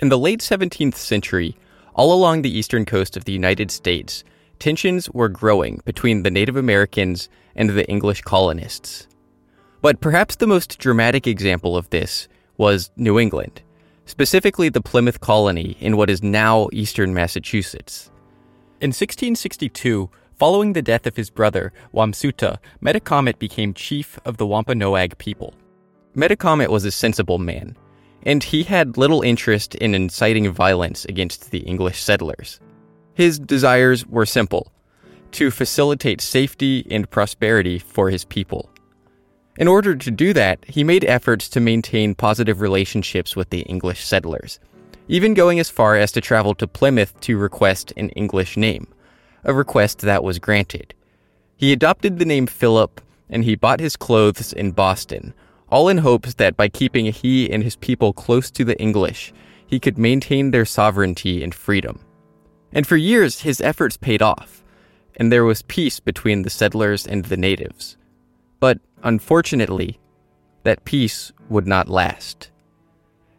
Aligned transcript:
In 0.00 0.08
the 0.08 0.18
late 0.18 0.40
17th 0.40 0.94
century, 0.94 1.58
all 1.94 2.14
along 2.14 2.40
the 2.40 2.58
eastern 2.58 2.86
coast 2.86 3.18
of 3.18 3.26
the 3.26 3.32
United 3.32 3.70
States, 3.70 4.24
tensions 4.58 5.10
were 5.10 5.28
growing 5.28 5.82
between 5.84 6.22
the 6.22 6.30
Native 6.30 6.56
Americans 6.56 7.28
and 7.54 7.68
the 7.68 7.86
English 7.86 8.22
colonists. 8.22 9.06
But 9.82 10.00
perhaps 10.00 10.36
the 10.36 10.46
most 10.46 10.78
dramatic 10.78 11.26
example 11.26 11.76
of 11.76 11.90
this 11.90 12.28
was 12.56 12.90
New 12.96 13.18
England, 13.18 13.60
specifically 14.06 14.70
the 14.70 14.80
Plymouth 14.80 15.20
colony 15.20 15.76
in 15.80 15.98
what 15.98 16.08
is 16.08 16.22
now 16.22 16.70
eastern 16.72 17.12
Massachusetts. 17.12 18.10
In 18.80 18.88
1662, 18.88 20.08
following 20.38 20.72
the 20.72 20.80
death 20.80 21.06
of 21.06 21.16
his 21.16 21.28
brother, 21.28 21.74
Wamsuta, 21.92 22.56
Metacomet 22.82 23.38
became 23.38 23.74
chief 23.74 24.18
of 24.24 24.38
the 24.38 24.46
Wampanoag 24.46 25.18
people. 25.18 25.52
Metacomet 26.16 26.68
was 26.68 26.86
a 26.86 26.90
sensible 26.90 27.38
man 27.38 27.76
and 28.24 28.42
he 28.42 28.62
had 28.62 28.96
little 28.96 29.22
interest 29.22 29.74
in 29.76 29.94
inciting 29.94 30.50
violence 30.52 31.04
against 31.06 31.50
the 31.50 31.60
English 31.60 32.02
settlers. 32.02 32.60
His 33.14 33.38
desires 33.38 34.06
were 34.06 34.26
simple 34.26 34.72
to 35.32 35.50
facilitate 35.50 36.20
safety 36.20 36.86
and 36.90 37.08
prosperity 37.10 37.78
for 37.78 38.10
his 38.10 38.24
people. 38.24 38.70
In 39.58 39.68
order 39.68 39.94
to 39.94 40.10
do 40.10 40.32
that, 40.32 40.64
he 40.66 40.84
made 40.84 41.04
efforts 41.04 41.48
to 41.50 41.60
maintain 41.60 42.14
positive 42.14 42.60
relationships 42.60 43.36
with 43.36 43.50
the 43.50 43.60
English 43.62 44.04
settlers, 44.04 44.58
even 45.08 45.34
going 45.34 45.60
as 45.60 45.70
far 45.70 45.96
as 45.96 46.12
to 46.12 46.20
travel 46.20 46.54
to 46.54 46.66
Plymouth 46.66 47.18
to 47.20 47.36
request 47.36 47.92
an 47.96 48.08
English 48.10 48.56
name, 48.56 48.86
a 49.44 49.52
request 49.52 50.00
that 50.00 50.24
was 50.24 50.38
granted. 50.38 50.94
He 51.56 51.72
adopted 51.72 52.18
the 52.18 52.24
name 52.24 52.46
Philip 52.46 53.00
and 53.28 53.44
he 53.44 53.54
bought 53.54 53.80
his 53.80 53.96
clothes 53.96 54.52
in 54.52 54.72
Boston, 54.72 55.34
all 55.70 55.88
in 55.88 55.98
hopes 55.98 56.34
that 56.34 56.56
by 56.56 56.68
keeping 56.68 57.06
he 57.06 57.50
and 57.50 57.62
his 57.62 57.76
people 57.76 58.12
close 58.12 58.50
to 58.50 58.64
the 58.64 58.78
English, 58.80 59.32
he 59.66 59.78
could 59.78 59.96
maintain 59.96 60.50
their 60.50 60.64
sovereignty 60.64 61.42
and 61.42 61.54
freedom. 61.54 62.00
And 62.72 62.86
for 62.86 62.96
years, 62.96 63.40
his 63.40 63.60
efforts 63.60 63.96
paid 63.96 64.22
off, 64.22 64.64
and 65.16 65.30
there 65.30 65.44
was 65.44 65.62
peace 65.62 66.00
between 66.00 66.42
the 66.42 66.50
settlers 66.50 67.06
and 67.06 67.24
the 67.24 67.36
natives. 67.36 67.96
But 68.58 68.78
unfortunately, 69.02 69.98
that 70.64 70.84
peace 70.84 71.32
would 71.48 71.66
not 71.66 71.88
last. 71.88 72.50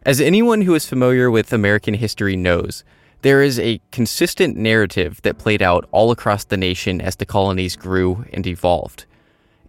As 0.04 0.20
anyone 0.20 0.62
who 0.62 0.74
is 0.74 0.88
familiar 0.88 1.30
with 1.30 1.52
American 1.52 1.94
history 1.94 2.34
knows, 2.34 2.82
there 3.22 3.40
is 3.40 3.60
a 3.60 3.80
consistent 3.92 4.56
narrative 4.56 5.22
that 5.22 5.38
played 5.38 5.62
out 5.62 5.88
all 5.92 6.10
across 6.10 6.44
the 6.44 6.56
nation 6.56 7.00
as 7.00 7.16
the 7.16 7.26
colonies 7.26 7.76
grew 7.76 8.24
and 8.32 8.46
evolved. 8.46 9.06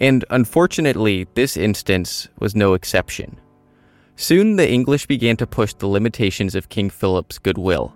And 0.03 0.25
unfortunately, 0.29 1.27
this 1.33 1.55
instance 1.55 2.27
was 2.37 2.57
no 2.57 2.73
exception. 2.73 3.39
Soon 4.17 4.57
the 4.57 4.69
English 4.69 5.05
began 5.05 5.37
to 5.37 5.47
push 5.47 5.73
the 5.73 5.87
limitations 5.87 6.55
of 6.55 6.67
King 6.67 6.89
Philip's 6.89 7.39
goodwill. 7.39 7.95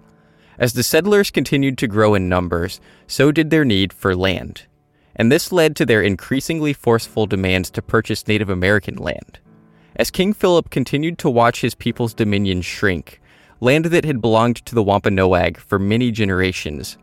As 0.57 0.71
the 0.71 0.83
settlers 0.83 1.31
continued 1.31 1.77
to 1.79 1.87
grow 1.87 2.15
in 2.15 2.29
numbers, 2.29 2.79
so 3.07 3.33
did 3.33 3.49
their 3.49 3.65
need 3.65 3.91
for 3.91 4.15
land. 4.15 4.67
And 5.17 5.29
this 5.29 5.51
led 5.51 5.75
to 5.75 5.85
their 5.85 6.01
increasingly 6.01 6.71
forceful 6.71 7.25
demands 7.25 7.69
to 7.71 7.81
purchase 7.81 8.25
Native 8.25 8.49
American 8.49 8.95
land. 8.95 9.39
As 9.97 10.09
King 10.09 10.31
Philip 10.31 10.69
continued 10.69 11.17
to 11.17 11.29
watch 11.29 11.59
his 11.59 11.75
people's 11.75 12.13
dominion 12.13 12.61
shrink, 12.61 13.19
land 13.59 13.83
that 13.83 14.05
had 14.05 14.21
belonged 14.21 14.65
to 14.65 14.75
the 14.75 14.83
Wampanoag 14.83 15.57
for 15.57 15.77
many 15.77 16.11
generations, 16.11 16.97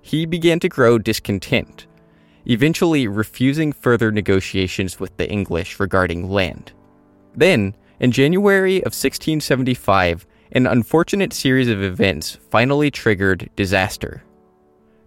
he 0.00 0.26
began 0.26 0.60
to 0.60 0.68
grow 0.68 0.96
discontent 0.96 1.87
eventually 2.46 3.06
refusing 3.06 3.72
further 3.72 4.10
negotiations 4.10 4.98
with 4.98 5.16
the 5.16 5.30
English 5.30 5.80
regarding 5.80 6.30
land. 6.30 6.72
Then, 7.34 7.74
in 8.00 8.12
January 8.12 8.78
of 8.78 8.94
1675, 8.94 10.26
an 10.52 10.66
unfortunate 10.66 11.32
series 11.32 11.68
of 11.68 11.82
events 11.82 12.38
finally 12.50 12.90
triggered 12.90 13.50
disaster. 13.56 14.22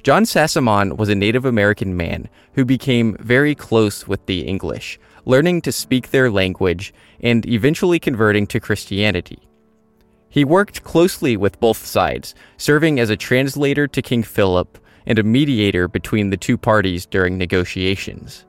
John 0.04 0.24
Sassamon 0.24 0.98
was 0.98 1.10
a 1.10 1.16
Native 1.16 1.46
American 1.46 1.96
man 1.96 2.28
who 2.54 2.66
became 2.66 3.16
very 3.20 3.54
close 3.54 4.08
with 4.08 4.26
the 4.26 4.42
English, 4.42 5.00
learning 5.26 5.62
to 5.62 5.72
speak 5.72 6.10
their 6.10 6.32
language 6.32 6.94
and 7.22 7.46
eventually 7.48 8.00
converting 8.00 8.48
to 8.48 8.60
Christianity. 8.60 9.40
He 10.28 10.44
worked 10.44 10.84
closely 10.84 11.38
with 11.38 11.60
both 11.60 11.86
sides, 11.86 12.34
serving 12.58 13.00
as 13.00 13.10
a 13.10 13.18
translator 13.18 13.88
to 13.88 14.02
King 14.02 14.24
Philip 14.24 14.78
and 15.06 15.20
a 15.20 15.24
mediator 15.24 15.88
between 15.88 16.30
the 16.30 16.38
two 16.38 16.58
parties 16.58 17.06
during 17.06 17.38
negotiations, 17.38 18.46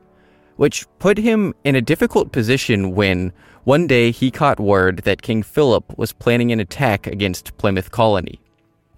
which 0.56 0.86
put 0.98 1.18
him 1.18 1.54
in 1.64 1.74
a 1.74 1.80
difficult 1.80 2.32
position 2.32 2.94
when, 2.94 3.32
one 3.64 3.86
day, 3.86 4.10
he 4.10 4.30
caught 4.30 4.60
word 4.60 4.98
that 4.98 5.22
King 5.22 5.42
Philip 5.42 5.96
was 5.96 6.12
planning 6.12 6.52
an 6.52 6.60
attack 6.60 7.06
against 7.06 7.56
Plymouth 7.58 7.90
Colony. 7.90 8.40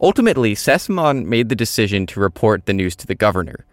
Ultimately, 0.01 0.55
Sassamon 0.55 1.27
made 1.27 1.49
the 1.49 1.55
decision 1.55 2.07
to 2.07 2.21
report 2.21 2.67
the 2.67 2.73
news 2.73 2.97
to 2.97 3.07
the 3.07 3.15
governor, 3.15 3.65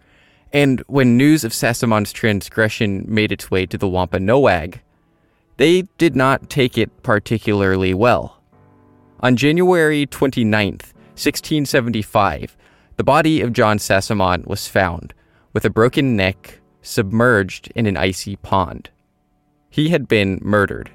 and 0.54 0.82
when 0.88 1.18
news 1.18 1.44
of 1.44 1.54
Sassamon's 1.54 2.12
transgression 2.12 3.06
made 3.08 3.32
its 3.32 3.50
way 3.50 3.66
to 3.66 3.78
the 3.78 3.88
Wampanoag, 3.88 4.80
they 5.58 5.84
did 5.98 6.16
not 6.16 6.50
take 6.50 6.78
it 6.78 7.04
particularly 7.04 7.94
well. 7.94 8.42
On 9.22 9.36
January 9.36 10.08
29th, 10.08 10.94
1675, 11.16 12.58
the 12.98 13.04
body 13.04 13.42
of 13.42 13.54
John 13.54 13.78
Sassamon 13.78 14.46
was 14.46 14.68
found, 14.68 15.14
with 15.54 15.66
a 15.66 15.70
broken 15.70 16.16
neck, 16.16 16.60
submerged 16.82 17.72
in 17.76 17.86
an 17.86 17.98
icy 17.98 18.36
pond. 18.38 18.90
He 19.70 19.90
had 19.90 20.08
been 20.08 20.40
murdered. 20.42 20.92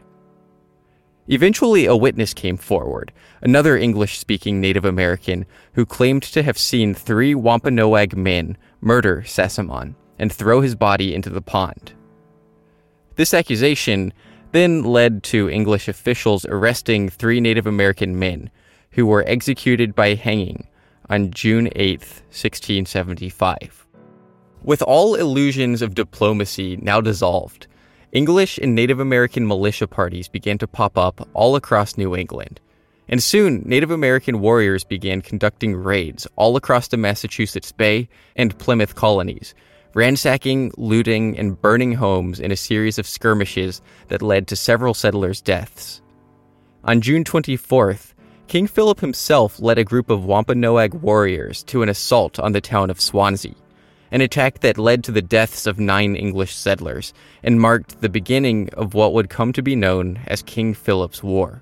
Eventually, 1.29 1.87
a 1.87 1.97
witness 1.97 2.33
came 2.33 2.57
forward, 2.57 3.13
another 3.41 3.77
English 3.77 4.19
speaking 4.19 4.61
Native 4.61 4.85
American 4.85 5.45
who 5.73 5.85
claimed 5.85 6.23
to 6.23 6.43
have 6.43 6.59
seen 6.59 6.95
three 6.95 7.35
Wampanoag 7.35 8.17
men 8.17 8.57
murder 8.81 9.23
Sassamon 9.27 9.97
and 10.19 10.33
throw 10.33 10.61
his 10.61 10.77
body 10.77 11.15
into 11.15 11.31
the 11.31 11.43
pond. 11.43 11.93
This 13.17 13.35
accusation 13.35 14.13
then 14.53 14.85
led 14.85 15.23
to 15.25 15.51
English 15.51 15.89
officials 15.89 16.47
arresting 16.47 17.09
three 17.09 17.41
Native 17.41 17.67
American 17.67 18.19
men 18.19 18.51
who 18.93 19.05
were 19.07 19.25
executed 19.27 19.95
by 19.95 20.15
hanging 20.15 20.69
on 21.09 21.31
June 21.31 21.69
8, 21.77 22.01
1675. 22.01 23.87
With 24.63 24.83
all 24.83 25.15
illusions 25.15 25.83
of 25.83 25.95
diplomacy 25.95 26.77
now 26.77 27.01
dissolved, 27.01 27.67
English 28.13 28.59
and 28.59 28.75
Native 28.75 28.99
American 28.99 29.47
militia 29.47 29.87
parties 29.87 30.29
began 30.29 30.59
to 30.59 30.67
pop 30.67 30.97
up 30.97 31.29
all 31.35 31.55
across 31.55 31.97
New 31.97 32.17
England. 32.17 32.61
And 33.09 33.23
soon, 33.23 33.63
Native 33.65 33.91
American 33.91 34.41
warriors 34.41 34.83
began 34.83 35.23
conducting 35.23 35.77
raids 35.77 36.27
all 36.37 36.57
across 36.57 36.89
the 36.89 36.97
Massachusetts 36.97 37.71
Bay 37.71 38.09
and 38.35 38.59
Plymouth 38.59 38.97
colonies, 38.97 39.55
ransacking, 39.95 40.73
looting, 40.77 41.39
and 41.39 41.61
burning 41.61 41.93
homes 41.93 42.41
in 42.41 42.51
a 42.51 42.57
series 42.57 42.99
of 42.99 43.07
skirmishes 43.07 43.81
that 44.09 44.23
led 44.23 44.49
to 44.49 44.57
several 44.57 44.95
settlers' 44.95 45.41
deaths. 45.41 46.03
On 46.85 47.01
June 47.01 47.23
24th, 47.23 48.13
King 48.49 48.69
Philip 48.69 49.01
himself 49.01 49.59
led 49.59 49.77
a 49.77 49.85
group 49.85 50.09
of 50.09 50.25
Wampanoag 50.25 50.95
warriors 50.95 51.65
to 51.65 51.83
an 51.83 51.89
assault 51.89 52.39
on 52.39 52.53
the 52.53 52.61
town 52.61 52.91
of 52.91 53.01
Swansea, 53.01 53.55
an 54.13 54.21
attack 54.21 54.61
that 54.61 54.79
led 54.79 55.03
to 55.05 55.13
the 55.13 55.21
deaths 55.21 55.67
of 55.67 55.81
nine 55.81 56.15
English 56.15 56.55
settlers 56.55 57.13
and 57.43 57.61
marked 57.61 58.01
the 58.01 58.09
beginning 58.09 58.71
of 58.75 58.95
what 58.95 59.13
would 59.15 59.29
come 59.29 59.53
to 59.53 59.63
be 59.63 59.75
known 59.75 60.21
as 60.29 60.43
King 60.43 60.75
Philip's 60.75 61.25
War. 61.25 61.61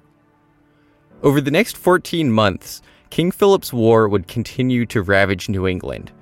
Over 1.22 1.41
the 1.41 1.50
next 1.50 1.78
14 1.78 2.31
months, 2.31 2.83
King 3.09 3.31
Philip's 3.31 3.72
War 3.72 4.06
would 4.06 4.28
continue 4.28 4.84
to 4.87 5.01
ravage 5.01 5.49
New 5.49 5.66
England. 5.66 6.12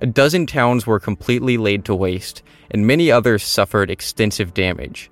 A 0.00 0.06
dozen 0.06 0.46
towns 0.46 0.86
were 0.86 1.00
completely 1.00 1.56
laid 1.56 1.86
to 1.86 1.94
waste, 1.94 2.42
and 2.70 2.86
many 2.86 3.10
others 3.10 3.42
suffered 3.42 3.90
extensive 3.90 4.52
damage. 4.52 5.10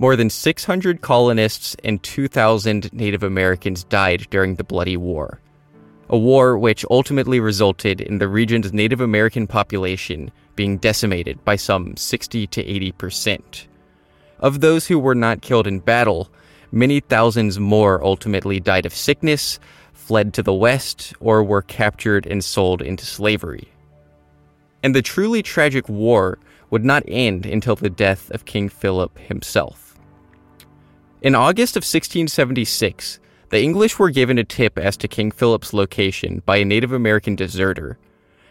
More 0.00 0.16
than 0.16 0.30
600 0.30 1.02
colonists 1.02 1.76
and 1.84 2.02
2,000 2.02 2.90
Native 2.90 3.22
Americans 3.22 3.84
died 3.84 4.26
during 4.30 4.54
the 4.54 4.64
Bloody 4.64 4.96
War. 4.96 5.42
A 6.08 6.16
war 6.16 6.56
which 6.56 6.86
ultimately 6.88 7.38
resulted 7.38 8.00
in 8.00 8.16
the 8.16 8.26
region's 8.26 8.72
Native 8.72 9.02
American 9.02 9.46
population 9.46 10.30
being 10.56 10.78
decimated 10.78 11.44
by 11.44 11.56
some 11.56 11.98
60 11.98 12.46
to 12.46 12.64
80 12.64 12.92
percent. 12.92 13.68
Of 14.38 14.62
those 14.62 14.86
who 14.86 14.98
were 14.98 15.14
not 15.14 15.42
killed 15.42 15.66
in 15.66 15.80
battle, 15.80 16.32
many 16.72 17.00
thousands 17.00 17.60
more 17.60 18.02
ultimately 18.02 18.58
died 18.58 18.86
of 18.86 18.94
sickness, 18.94 19.60
fled 19.92 20.32
to 20.32 20.42
the 20.42 20.54
west, 20.54 21.12
or 21.20 21.44
were 21.44 21.60
captured 21.60 22.24
and 22.24 22.42
sold 22.42 22.80
into 22.80 23.04
slavery. 23.04 23.68
And 24.82 24.94
the 24.94 25.02
truly 25.02 25.42
tragic 25.42 25.90
war 25.90 26.38
would 26.70 26.86
not 26.86 27.02
end 27.06 27.44
until 27.44 27.76
the 27.76 27.90
death 27.90 28.30
of 28.30 28.46
King 28.46 28.70
Philip 28.70 29.18
himself. 29.18 29.89
In 31.22 31.34
August 31.34 31.76
of 31.76 31.82
1676, 31.82 33.20
the 33.50 33.60
English 33.60 33.98
were 33.98 34.08
given 34.08 34.38
a 34.38 34.44
tip 34.44 34.78
as 34.78 34.96
to 34.96 35.06
King 35.06 35.30
Philip's 35.30 35.74
location 35.74 36.42
by 36.46 36.56
a 36.56 36.64
Native 36.64 36.92
American 36.92 37.36
deserter, 37.36 37.98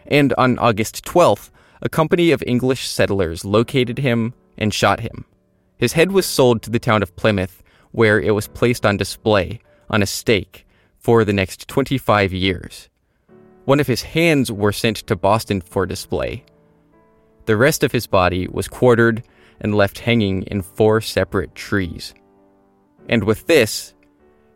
and 0.06 0.36
on 0.38 0.60
August 0.60 1.04
12th, 1.04 1.50
a 1.81 1.89
company 1.89 2.30
of 2.30 2.44
English 2.45 2.88
settlers 2.88 3.44
located 3.44 3.98
him 3.98 4.36
and 4.56 4.71
shot 4.71 5.00
him. 5.00 5.25
His 5.77 5.94
head 5.94 6.12
was 6.12 6.27
sold 6.27 6.62
to 6.62 6.69
the 6.69 6.77
town 6.77 7.01
of 7.01 7.16
Plymouth, 7.16 7.63
where 7.92 8.19
it 8.19 8.36
was 8.36 8.48
placed 8.48 8.86
on 8.86 8.98
display 8.98 9.62
on 9.89 10.04
a 10.04 10.06
stake 10.06 10.68
for 11.00 11.25
the 11.25 11.33
next 11.33 11.68
25 11.69 12.31
years. 12.33 12.88
One 13.65 13.80
of 13.80 13.88
his 13.88 14.04
hands 14.04 14.51
were 14.51 14.74
sent 14.74 14.98
to 15.07 15.15
Boston 15.15 15.62
for 15.62 15.88
display. 15.88 16.44
The 17.48 17.57
rest 17.57 17.83
of 17.83 17.92
his 17.92 18.06
body 18.06 18.48
was 18.48 18.68
quartered 18.68 19.24
and 19.60 19.74
left 19.74 19.98
hanging 19.98 20.44
in 20.44 20.62
four 20.62 21.01
separate 21.01 21.56
trees. 21.56 22.13
And 23.10 23.24
with 23.24 23.48
this, 23.48 23.94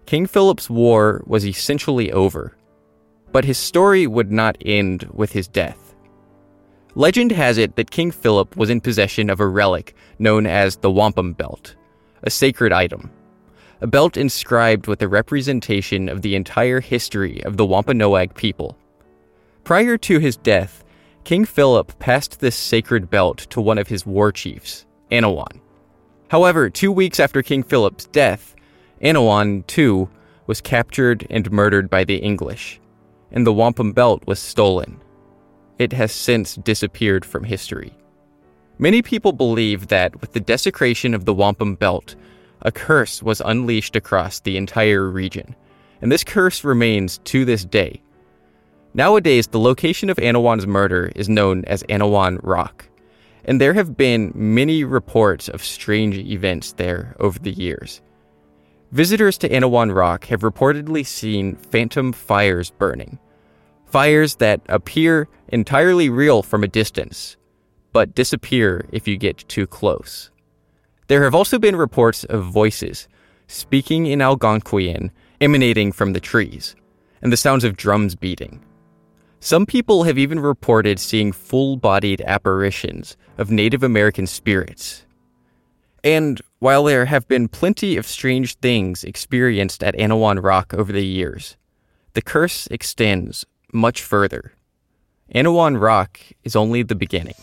King 0.06 0.28
Philip's 0.28 0.70
war 0.70 1.24
was 1.26 1.46
essentially 1.46 2.12
over. 2.12 2.56
But 3.32 3.46
his 3.46 3.58
story 3.58 4.06
would 4.06 4.32
not 4.32 4.58
end 4.64 5.10
with 5.12 5.32
his 5.32 5.48
death. 5.48 5.96
Legend 6.96 7.32
has 7.32 7.58
it 7.58 7.76
that 7.76 7.90
King 7.90 8.12
Philip 8.12 8.56
was 8.56 8.70
in 8.70 8.80
possession 8.80 9.32
of 9.32 9.40
a 9.40 9.48
relic 9.48 9.96
known 10.20 10.46
as 10.46 10.76
the 10.76 10.92
wampum 10.92 11.34
belt, 11.34 11.76
a 12.22 12.30
sacred 12.30 12.72
item. 12.72 13.10
A 13.82 13.88
belt 13.88 14.16
inscribed 14.16 14.86
with 14.86 15.02
a 15.02 15.08
representation 15.08 16.08
of 16.08 16.22
the 16.22 16.36
entire 16.36 16.80
history 16.80 17.44
of 17.44 17.58
the 17.58 17.66
Wampanoag 17.66 18.36
people. 18.36 18.78
Prior 19.64 19.98
to 19.98 20.20
his 20.20 20.38
death, 20.38 20.84
King 21.24 21.44
Philip 21.44 21.98
passed 21.98 22.40
this 22.40 22.56
sacred 22.56 23.10
belt 23.10 23.40
to 23.50 23.60
one 23.60 23.80
of 23.80 23.88
his 23.88 24.06
war 24.06 24.32
chiefs, 24.32 24.86
Anawan. 25.12 25.60
However, 26.33 26.68
two 26.68 26.91
weeks 26.91 27.19
after 27.19 27.44
King 27.44 27.62
Philip's 27.62 28.07
death, 28.07 28.56
Anawan, 29.03 29.68
too, 29.68 30.09
was 30.47 30.62
captured 30.62 31.27
and 31.30 31.51
murdered 31.51 31.91
by 31.91 32.06
the 32.06 32.15
English, 32.15 32.81
and 33.31 33.45
the 33.45 33.53
wampum 33.53 33.91
belt 33.91 34.24
was 34.25 34.39
stolen. 34.39 35.00
It 35.77 35.94
has 35.94 36.12
since 36.12 36.56
disappeared 36.56 37.24
from 37.24 37.44
history. 37.44 37.94
Many 38.80 39.03
people 39.03 39.31
believe 39.31 39.89
that 39.89 40.19
with 40.21 40.33
the 40.33 40.39
desecration 40.39 41.13
of 41.13 41.25
the 41.25 41.35
wampum 41.35 41.75
belt, 41.75 42.15
a 42.63 42.71
curse 42.71 43.21
was 43.21 43.39
unleashed 43.45 43.95
across 43.95 44.39
the 44.39 44.57
entire 44.57 45.07
region, 45.07 45.56
and 46.01 46.12
this 46.12 46.24
curse 46.24 46.63
remains 46.63 47.19
to 47.25 47.45
this 47.45 47.63
day. 47.63 48.01
Nowadays, 48.95 49.45
the 49.45 49.59
location 49.59 50.09
of 50.09 50.18
Anawan's 50.18 50.65
murder 50.65 51.12
is 51.15 51.30
known 51.30 51.63
as 51.65 51.83
Anawan 51.89 52.39
Rock, 52.41 52.89
and 53.45 53.60
there 53.60 53.74
have 53.74 53.98
been 53.98 54.31
many 54.36 54.84
reports 54.84 55.50
of 55.50 55.63
strange 55.63 56.18
events 56.18 56.74
there 56.74 57.16
over 57.19 57.40
the 57.40 57.51
years. 57.51 58.01
Visitors 58.92 59.38
to 59.40 59.50
Anawan 59.50 59.94
Rock 59.94 60.25
have 60.25 60.42
reportedly 60.42 61.06
seen 61.06 61.56
phantom 61.56 62.13
fires 62.13 62.72
burning. 62.72 63.18
Fires 63.86 64.36
that 64.36 64.62
appear 64.69 65.28
entirely 65.50 66.10
real 66.10 66.44
from 66.44 66.63
a 66.63 66.68
distance, 66.68 67.38
but 67.92 68.16
disappear 68.16 68.86
if 68.92 69.07
you 69.07 69.18
get 69.18 69.48
too 69.48 69.68
close. 69.68 70.31
There 71.07 71.24
have 71.24 71.36
also 71.36 71.60
been 71.60 71.75
reports 71.75 72.24
of 72.24 72.45
voices 72.45 73.07
speaking 73.48 74.06
in 74.07 74.19
Algonquian 74.19 75.12
emanating 75.42 75.92
from 75.92 76.13
the 76.13 76.19
trees, 76.19 76.75
and 77.22 77.31
the 77.31 77.38
sounds 77.38 77.63
of 77.63 77.75
drums 77.75 78.16
beating. 78.16 78.63
Some 79.44 79.66
people 79.66 80.04
have 80.04 80.18
even 80.18 80.40
reported 80.40 81.01
seeing 81.01 81.34
full 81.34 81.75
bodied 81.75 82.22
apparitions 82.22 83.18
of 83.38 83.51
Native 83.51 83.84
American 83.84 84.25
spirits. 84.25 85.06
And 86.01 86.40
while 86.60 86.86
there 86.86 87.07
have 87.07 87.28
been 87.28 87.50
plenty 87.50 87.98
of 87.98 88.07
strange 88.07 88.56
things 88.56 89.04
experienced 89.04 89.84
at 89.84 89.95
Anawan 89.95 90.42
Rock 90.42 90.74
over 90.74 90.94
the 90.94 91.06
years, 91.06 91.57
the 92.13 92.22
curse 92.22 92.68
extends 92.68 93.45
much 93.74 94.01
further. 94.01 94.54
Anawan 95.36 95.78
Rock 95.78 96.22
is 96.45 96.56
only 96.56 96.81
the 96.81 96.95
beginning. 96.95 97.36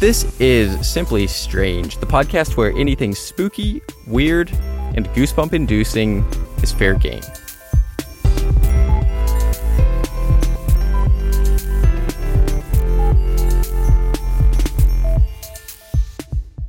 This 0.00 0.38
is 0.38 0.88
Simply 0.88 1.26
Strange, 1.26 1.98
the 1.98 2.06
podcast 2.06 2.56
where 2.56 2.70
anything 2.70 3.16
spooky, 3.16 3.82
weird, 4.06 4.48
and 4.94 5.08
goosebump 5.08 5.52
inducing 5.52 6.24
is 6.62 6.70
fair 6.70 6.94
game. 6.94 7.20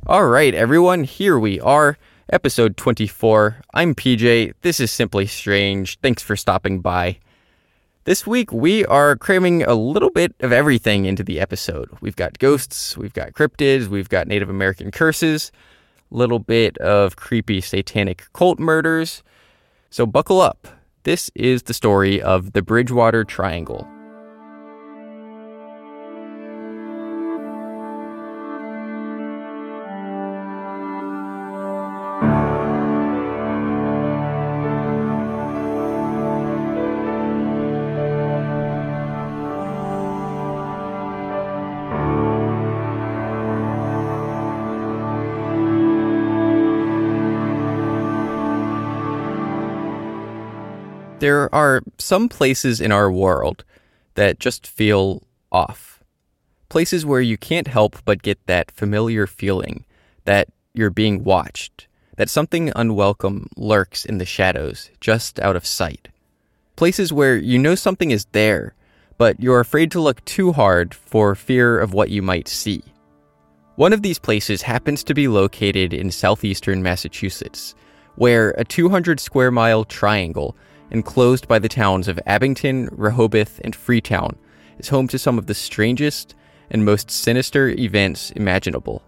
All 0.08 0.26
right, 0.26 0.52
everyone, 0.52 1.04
here 1.04 1.38
we 1.38 1.60
are, 1.60 1.98
episode 2.32 2.76
24. 2.76 3.58
I'm 3.72 3.94
PJ. 3.94 4.54
This 4.62 4.80
is 4.80 4.90
Simply 4.90 5.26
Strange. 5.26 6.00
Thanks 6.00 6.20
for 6.20 6.34
stopping 6.34 6.80
by. 6.80 7.20
This 8.10 8.26
week, 8.26 8.50
we 8.52 8.84
are 8.86 9.14
cramming 9.14 9.62
a 9.62 9.74
little 9.74 10.10
bit 10.10 10.34
of 10.40 10.50
everything 10.50 11.04
into 11.04 11.22
the 11.22 11.38
episode. 11.38 11.88
We've 12.00 12.16
got 12.16 12.40
ghosts, 12.40 12.96
we've 12.96 13.12
got 13.12 13.34
cryptids, 13.34 13.86
we've 13.86 14.08
got 14.08 14.26
Native 14.26 14.50
American 14.50 14.90
curses, 14.90 15.52
a 16.10 16.16
little 16.16 16.40
bit 16.40 16.76
of 16.78 17.14
creepy 17.14 17.60
satanic 17.60 18.26
cult 18.32 18.58
murders. 18.58 19.22
So 19.90 20.06
buckle 20.06 20.40
up. 20.40 20.66
This 21.04 21.30
is 21.36 21.62
the 21.62 21.72
story 21.72 22.20
of 22.20 22.52
the 22.52 22.62
Bridgewater 22.62 23.22
Triangle. 23.22 23.86
There 51.30 51.54
are 51.54 51.82
some 51.96 52.28
places 52.28 52.80
in 52.80 52.90
our 52.90 53.08
world 53.08 53.62
that 54.16 54.40
just 54.40 54.66
feel 54.66 55.22
off. 55.52 56.02
Places 56.68 57.06
where 57.06 57.20
you 57.20 57.38
can't 57.38 57.68
help 57.68 58.04
but 58.04 58.24
get 58.24 58.44
that 58.46 58.72
familiar 58.72 59.28
feeling 59.28 59.84
that 60.24 60.48
you're 60.74 60.90
being 60.90 61.22
watched, 61.22 61.86
that 62.16 62.28
something 62.28 62.72
unwelcome 62.74 63.46
lurks 63.56 64.04
in 64.04 64.18
the 64.18 64.26
shadows, 64.26 64.90
just 65.00 65.38
out 65.38 65.54
of 65.54 65.64
sight. 65.64 66.08
Places 66.74 67.12
where 67.12 67.36
you 67.36 67.60
know 67.60 67.76
something 67.76 68.10
is 68.10 68.26
there, 68.32 68.74
but 69.16 69.38
you're 69.38 69.60
afraid 69.60 69.92
to 69.92 70.00
look 70.00 70.24
too 70.24 70.50
hard 70.50 70.92
for 70.92 71.36
fear 71.36 71.78
of 71.78 71.94
what 71.94 72.10
you 72.10 72.22
might 72.22 72.48
see. 72.48 72.82
One 73.76 73.92
of 73.92 74.02
these 74.02 74.18
places 74.18 74.62
happens 74.62 75.04
to 75.04 75.14
be 75.14 75.28
located 75.28 75.94
in 75.94 76.10
southeastern 76.10 76.82
Massachusetts, 76.82 77.76
where 78.16 78.50
a 78.58 78.64
200 78.64 79.20
square 79.20 79.52
mile 79.52 79.84
triangle 79.84 80.56
enclosed 80.90 81.48
by 81.48 81.58
the 81.58 81.68
towns 81.68 82.08
of 82.08 82.20
Abington, 82.26 82.88
Rehoboth, 82.92 83.60
and 83.64 83.74
Freetown, 83.74 84.36
is 84.78 84.88
home 84.88 85.08
to 85.08 85.18
some 85.18 85.38
of 85.38 85.46
the 85.46 85.54
strangest 85.54 86.34
and 86.70 86.84
most 86.84 87.10
sinister 87.10 87.68
events 87.68 88.30
imaginable. 88.32 89.02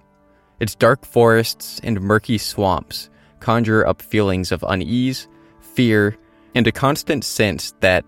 Its 0.61 0.75
dark 0.75 1.05
forests 1.05 1.81
and 1.83 2.01
murky 2.01 2.39
swamps 2.39 3.11
conjure 3.41 3.87
up 3.87 4.01
feelings 4.01 4.53
of 4.53 4.65
unease, 4.69 5.29
fear, 5.61 6.17
and 6.55 6.67
a 6.67 6.73
constant 6.73 7.25
sense 7.25 7.75
that 7.81 8.05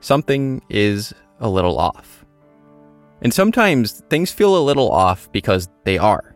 something 0.00 0.62
is 0.68 1.14
a 1.40 1.48
little 1.48 1.78
off. 1.78 2.24
And 3.20 3.32
sometimes 3.32 4.02
things 4.10 4.32
feel 4.32 4.56
a 4.56 4.66
little 4.66 4.90
off 4.90 5.30
because 5.30 5.68
they 5.84 5.98
are. 5.98 6.34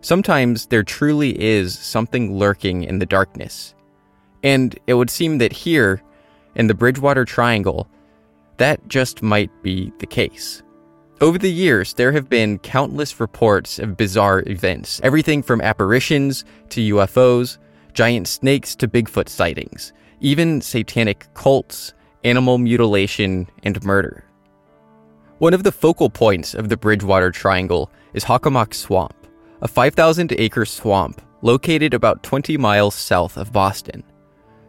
Sometimes 0.00 0.66
there 0.66 0.84
truly 0.84 1.40
is 1.42 1.76
something 1.76 2.38
lurking 2.38 2.84
in 2.84 3.00
the 3.00 3.06
darkness. 3.06 3.74
And 4.44 4.78
it 4.86 4.94
would 4.94 5.10
seem 5.10 5.38
that 5.38 5.52
here, 5.52 6.00
in 6.58 6.66
the 6.66 6.74
Bridgewater 6.74 7.24
Triangle, 7.24 7.88
that 8.58 8.86
just 8.88 9.22
might 9.22 9.50
be 9.62 9.92
the 10.00 10.06
case. 10.06 10.62
Over 11.20 11.38
the 11.38 11.50
years, 11.50 11.94
there 11.94 12.12
have 12.12 12.28
been 12.28 12.58
countless 12.58 13.18
reports 13.18 13.78
of 13.78 13.96
bizarre 13.96 14.42
events, 14.46 15.00
everything 15.02 15.42
from 15.42 15.60
apparitions 15.60 16.44
to 16.70 16.96
UFOs, 16.96 17.58
giant 17.92 18.28
snakes 18.28 18.76
to 18.76 18.86
Bigfoot 18.86 19.28
sightings, 19.28 19.92
even 20.20 20.60
satanic 20.60 21.26
cults, 21.34 21.94
animal 22.24 22.58
mutilation, 22.58 23.48
and 23.62 23.82
murder. 23.82 24.24
One 25.38 25.54
of 25.54 25.62
the 25.62 25.72
focal 25.72 26.10
points 26.10 26.54
of 26.54 26.68
the 26.68 26.76
Bridgewater 26.76 27.30
Triangle 27.30 27.90
is 28.12 28.24
Hockomock 28.24 28.74
Swamp, 28.74 29.14
a 29.62 29.68
5,000 29.68 30.32
acre 30.38 30.64
swamp 30.64 31.22
located 31.42 31.94
about 31.94 32.22
20 32.22 32.56
miles 32.56 32.94
south 32.94 33.36
of 33.36 33.52
Boston. 33.52 34.02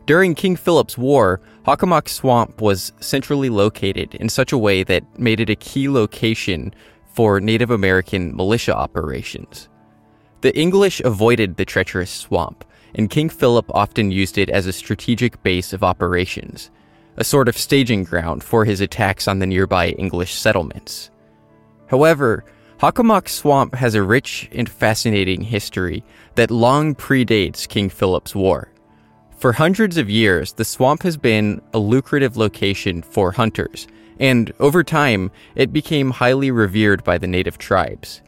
During 0.06 0.34
King 0.34 0.56
Philip's 0.56 0.98
War, 0.98 1.40
Hockomock 1.70 2.10
Swamp 2.10 2.62
was 2.62 2.94
centrally 3.00 3.52
located 3.52 4.16
in 4.16 4.28
such 4.28 4.52
a 4.52 4.58
way 4.58 4.82
that 4.82 5.04
made 5.20 5.40
it 5.40 5.52
a 5.52 5.56
key 5.56 5.88
location 5.88 6.74
for 7.14 7.40
Native 7.40 7.70
American 7.70 8.36
militia 8.36 8.76
operations. 8.76 9.70
The 10.42 10.58
English 10.58 11.00
avoided 11.02 11.58
the 11.58 11.66
treacherous 11.66 12.10
swamp 12.10 12.66
and 12.96 13.08
King 13.08 13.30
Philip 13.30 13.70
often 13.70 14.10
used 14.10 14.40
it 14.40 14.50
as 14.50 14.66
a 14.66 14.74
strategic 14.74 15.44
base 15.44 15.72
of 15.72 15.84
operations, 15.84 16.72
a 17.18 17.24
sort 17.24 17.48
of 17.48 17.56
staging 17.56 18.04
ground 18.04 18.44
for 18.44 18.66
his 18.66 18.82
attacks 18.82 19.28
on 19.28 19.38
the 19.38 19.46
nearby 19.46 19.90
English 19.90 20.34
settlements. 20.34 21.12
However, 21.86 22.46
Hockomock 22.80 23.30
Swamp 23.30 23.76
has 23.76 23.94
a 23.94 24.02
rich 24.02 24.50
and 24.54 24.68
fascinating 24.68 25.44
history 25.44 26.04
that 26.34 26.50
long 26.50 26.96
predates 26.96 27.68
King 27.68 27.90
Philip's 27.90 28.34
War. 28.34 28.72
For 29.40 29.54
hundreds 29.54 29.96
of 29.96 30.10
years, 30.10 30.52
the 30.52 30.66
swamp 30.66 31.02
has 31.04 31.16
been 31.16 31.62
a 31.74 31.80
lucrative 31.80 32.36
location 32.36 33.02
for 33.02 33.32
hunters, 33.32 33.88
and 34.20 34.52
over 34.60 34.84
time, 34.84 35.32
it 35.56 35.72
became 35.72 36.12
highly 36.12 36.52
revered 36.52 37.06
by 37.06 37.18
the 37.18 37.28
native 37.28 37.58
tribes. 37.58 38.22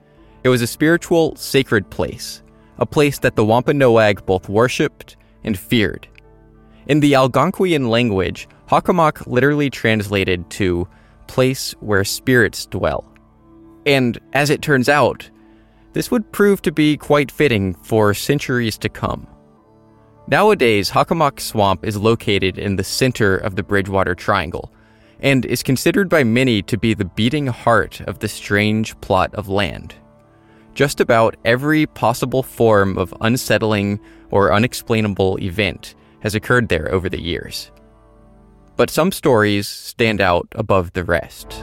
It 0.45 0.49
was 0.49 0.61
a 0.61 0.67
spiritual, 0.67 1.35
sacred 1.35 1.89
place, 1.89 2.41
a 2.77 2.85
place 2.85 3.19
that 3.19 3.35
the 3.35 3.43
Wampanoag 3.43 4.25
both 4.25 4.47
worshipped 4.47 5.17
and 5.43 5.59
feared. 5.59 6.07
In 6.87 7.01
the 7.01 7.11
Algonquian 7.11 7.89
language, 7.89 8.47
Hockomock 8.69 9.27
literally 9.27 9.69
translated 9.69 10.49
to 10.51 10.87
place 11.27 11.73
where 11.81 12.05
spirits 12.05 12.65
dwell. 12.67 13.03
And 13.85 14.17
as 14.31 14.49
it 14.49 14.61
turns 14.61 14.87
out, 14.87 15.29
this 15.91 16.09
would 16.09 16.31
prove 16.31 16.61
to 16.61 16.71
be 16.71 16.95
quite 16.95 17.31
fitting 17.31 17.73
for 17.73 18.13
centuries 18.13 18.77
to 18.77 18.87
come. 18.87 19.27
Nowadays, 20.31 20.89
Hockomock 20.89 21.41
Swamp 21.41 21.83
is 21.83 21.97
located 21.97 22.57
in 22.57 22.77
the 22.77 22.85
center 22.85 23.35
of 23.35 23.57
the 23.57 23.63
Bridgewater 23.63 24.15
Triangle 24.15 24.71
and 25.19 25.45
is 25.45 25.61
considered 25.61 26.07
by 26.07 26.23
many 26.23 26.61
to 26.61 26.77
be 26.77 26.93
the 26.93 27.03
beating 27.03 27.47
heart 27.47 27.99
of 28.07 28.19
the 28.19 28.29
strange 28.29 28.99
plot 29.01 29.35
of 29.35 29.49
land. 29.49 29.93
Just 30.73 31.01
about 31.01 31.35
every 31.43 31.85
possible 31.85 32.43
form 32.43 32.97
of 32.97 33.13
unsettling 33.19 33.99
or 34.29 34.53
unexplainable 34.53 35.37
event 35.41 35.95
has 36.21 36.33
occurred 36.33 36.69
there 36.69 36.89
over 36.93 37.09
the 37.09 37.21
years. 37.21 37.69
But 38.77 38.89
some 38.89 39.11
stories 39.11 39.67
stand 39.67 40.21
out 40.21 40.47
above 40.53 40.93
the 40.93 41.03
rest. 41.03 41.61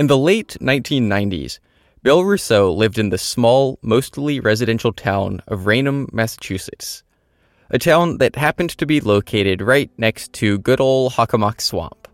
In 0.00 0.06
the 0.06 0.16
late 0.16 0.56
1990s, 0.62 1.58
Bill 2.02 2.24
Russo 2.24 2.72
lived 2.72 2.98
in 2.98 3.10
the 3.10 3.18
small, 3.18 3.78
mostly 3.82 4.40
residential 4.40 4.94
town 4.94 5.42
of 5.46 5.66
Raynham, 5.66 6.08
Massachusetts, 6.10 7.02
a 7.68 7.78
town 7.78 8.16
that 8.16 8.34
happened 8.34 8.70
to 8.70 8.86
be 8.86 9.02
located 9.02 9.60
right 9.60 9.90
next 9.98 10.32
to 10.32 10.56
good 10.60 10.80
old 10.80 11.12
Hockomock 11.12 11.60
Swamp. 11.60 12.08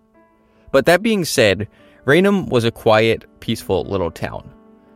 But 0.72 0.86
that 0.86 1.00
being 1.00 1.24
said, 1.24 1.68
Raynham 2.06 2.48
was 2.48 2.64
a 2.64 2.72
quiet, 2.72 3.24
peaceful 3.38 3.84
little 3.84 4.10
town. 4.10 4.52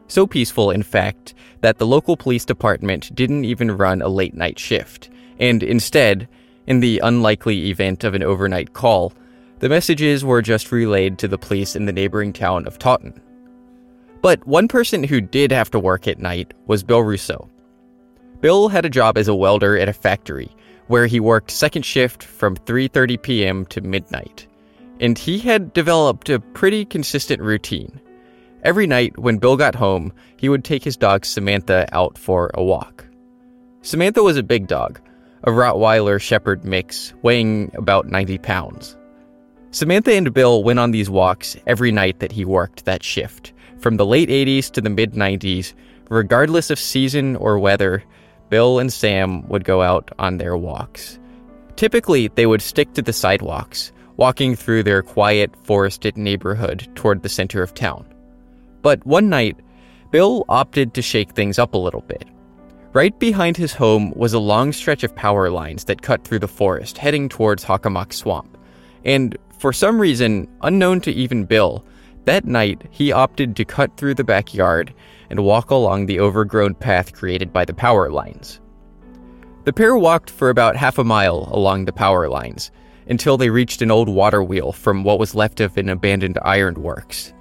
So 0.09 0.27
peaceful, 0.27 0.73
in 0.73 0.83
fact, 0.83 1.33
that 1.61 1.79
the 1.79 1.87
local 1.87 2.17
police 2.17 2.45
department 2.45 3.15
didn't 3.15 3.45
even 3.45 3.71
run 3.77 4.03
a 4.03 4.09
late 4.09 4.35
night 4.35 4.59
shift, 4.59 5.11
and 5.39 5.63
instead, 5.63 6.27
in 6.67 6.81
the 6.81 6.99
unlikely 7.05 7.71
event 7.71 8.03
of 8.03 8.15
an 8.15 8.25
overnight 8.25 8.73
call, 8.73 9.13
the 9.61 9.69
messages 9.69 10.25
were 10.25 10.43
just 10.43 10.73
relayed 10.73 11.19
to 11.19 11.29
the 11.29 11.39
police 11.39 11.77
in 11.77 11.85
the 11.85 11.93
neighboring 11.93 12.33
town 12.33 12.67
of 12.67 12.79
Taunton. 12.79 13.21
But 14.23 14.47
one 14.47 14.69
person 14.69 15.05
who 15.05 15.21
did 15.21 15.53
have 15.53 15.71
to 15.71 15.79
work 15.79 16.09
at 16.09 16.19
night 16.19 16.53
was 16.67 16.83
Bill 16.83 17.03
Russo. 17.03 17.49
Bill 18.41 18.69
had 18.69 18.85
a 18.85 18.91
job 18.91 19.17
as 19.17 19.29
a 19.29 19.35
welder 19.35 19.79
at 19.79 19.89
a 19.89 19.93
factory 19.93 20.51
where 20.89 21.07
he 21.07 21.21
worked 21.21 21.51
second 21.51 21.85
shift 21.85 22.23
from 22.23 22.57
3:30 22.57 23.23
p.m. 23.23 23.67
to 23.67 23.81
midnight. 23.81 24.47
And 24.99 25.17
he 25.17 25.39
had 25.39 25.73
developed 25.73 26.29
a 26.29 26.41
pretty 26.41 26.85
consistent 26.85 27.41
routine. 27.41 28.01
Every 28.63 28.87
night 28.87 29.19
when 29.19 29.39
Bill 29.39 29.57
got 29.57 29.75
home, 29.75 30.13
he 30.37 30.49
would 30.49 30.65
take 30.65 30.85
his 30.85 30.97
dog 30.97 31.25
Samantha 31.25 31.87
out 31.93 32.19
for 32.19 32.51
a 32.55 32.63
walk. 32.63 33.07
Samantha 33.83 34.23
was 34.23 34.37
a 34.37 34.43
big 34.43 34.67
dog, 34.67 35.01
a 35.45 35.51
Rottweiler 35.51 36.21
Shepherd 36.21 36.65
mix 36.65 37.15
weighing 37.23 37.71
about 37.75 38.09
90 38.09 38.39
pounds. 38.39 38.97
Samantha 39.73 40.13
and 40.13 40.35
Bill 40.35 40.65
went 40.65 40.81
on 40.81 40.91
these 40.91 41.09
walks 41.09 41.57
every 41.67 41.93
night 41.93 42.19
that 42.19 42.33
he 42.33 42.45
worked 42.45 42.85
that 42.87 43.05
shift, 43.05 43.53
from 43.79 43.97
the 43.97 44.07
late 44.07 44.29
80s 44.29 44.69
to 44.73 44.81
the 44.81 44.91
mid 44.91 45.13
90s, 45.13 45.75
regardless 46.09 46.71
of 46.71 46.79
season 46.79 47.37
or 47.37 47.59
weather. 47.59 48.03
Bill 48.49 48.81
and 48.81 48.93
Sam 48.93 49.49
would 49.49 49.63
go 49.63 49.81
out 49.81 50.11
on 50.19 50.39
their 50.39 50.57
walks. 50.57 51.21
Typically, 51.77 52.27
they 52.29 52.47
would 52.47 52.61
stick 52.61 52.93
to 52.95 53.03
the 53.03 53.13
sidewalks, 53.13 53.93
walking 54.17 54.57
through 54.57 54.83
their 54.83 55.03
quiet, 55.03 55.55
forested 55.63 56.19
neighborhood 56.19 56.89
toward 56.97 57.23
the 57.23 57.29
center 57.29 57.63
of 57.63 57.73
town. 57.73 58.05
But 58.83 59.07
one 59.07 59.29
night, 59.29 59.57
Bill 60.11 60.45
opted 60.49 60.95
to 60.95 61.03
shake 61.03 61.31
things 61.31 61.61
up 61.61 61.75
a 61.75 61.79
little 61.79 62.03
bit. 62.03 62.25
Right 62.93 63.17
behind 63.21 63.57
his 63.57 63.73
home 63.73 64.13
was 64.17 64.33
a 64.33 64.41
long 64.41 64.73
stretch 64.73 65.05
of 65.05 65.15
power 65.15 65.49
lines 65.49 65.85
that 65.85 66.03
cut 66.03 66.25
through 66.25 66.41
the 66.41 66.49
forest, 66.49 66.99
heading 66.99 67.29
towards 67.29 67.65
Hockomock 67.65 68.13
Swamp. 68.13 68.59
And 69.05 69.39
for 69.61 69.75
some 69.75 70.01
reason, 70.01 70.49
unknown 70.63 71.03
to 71.03 71.13
even 71.13 71.45
Bill, 71.45 71.85
that 72.25 72.47
night 72.47 72.81
he 72.91 73.13
opted 73.13 73.55
to 73.57 73.65
cut 73.67 73.95
through 73.99 74.15
the 74.15 74.25
backyard 74.25 74.95
and 75.29 75.45
walk 75.45 75.71
along 75.71 76.07
the 76.07 76.19
overgrown 76.19 76.75
path 76.75 77.13
created 77.13 77.53
by 77.53 77.67
the 77.67 77.75
power 77.75 78.11
lines. 78.11 78.59
The 79.65 79.75
pair 79.75 79.99
walked 79.99 80.31
for 80.31 80.49
about 80.49 80.77
half 80.77 80.97
a 80.97 81.05
mile 81.05 81.47
along 81.53 81.85
the 81.85 81.93
power 81.93 82.27
lines 82.27 82.71
until 83.07 83.37
they 83.37 83.51
reached 83.51 83.83
an 83.83 83.91
old 83.91 84.09
water 84.09 84.43
wheel 84.43 84.73
from 84.73 85.05
what 85.05 85.19
was 85.19 85.35
left 85.35 85.61
of 85.61 85.77
an 85.77 85.91
abandoned 85.91 86.39
ironworks. 86.41 87.35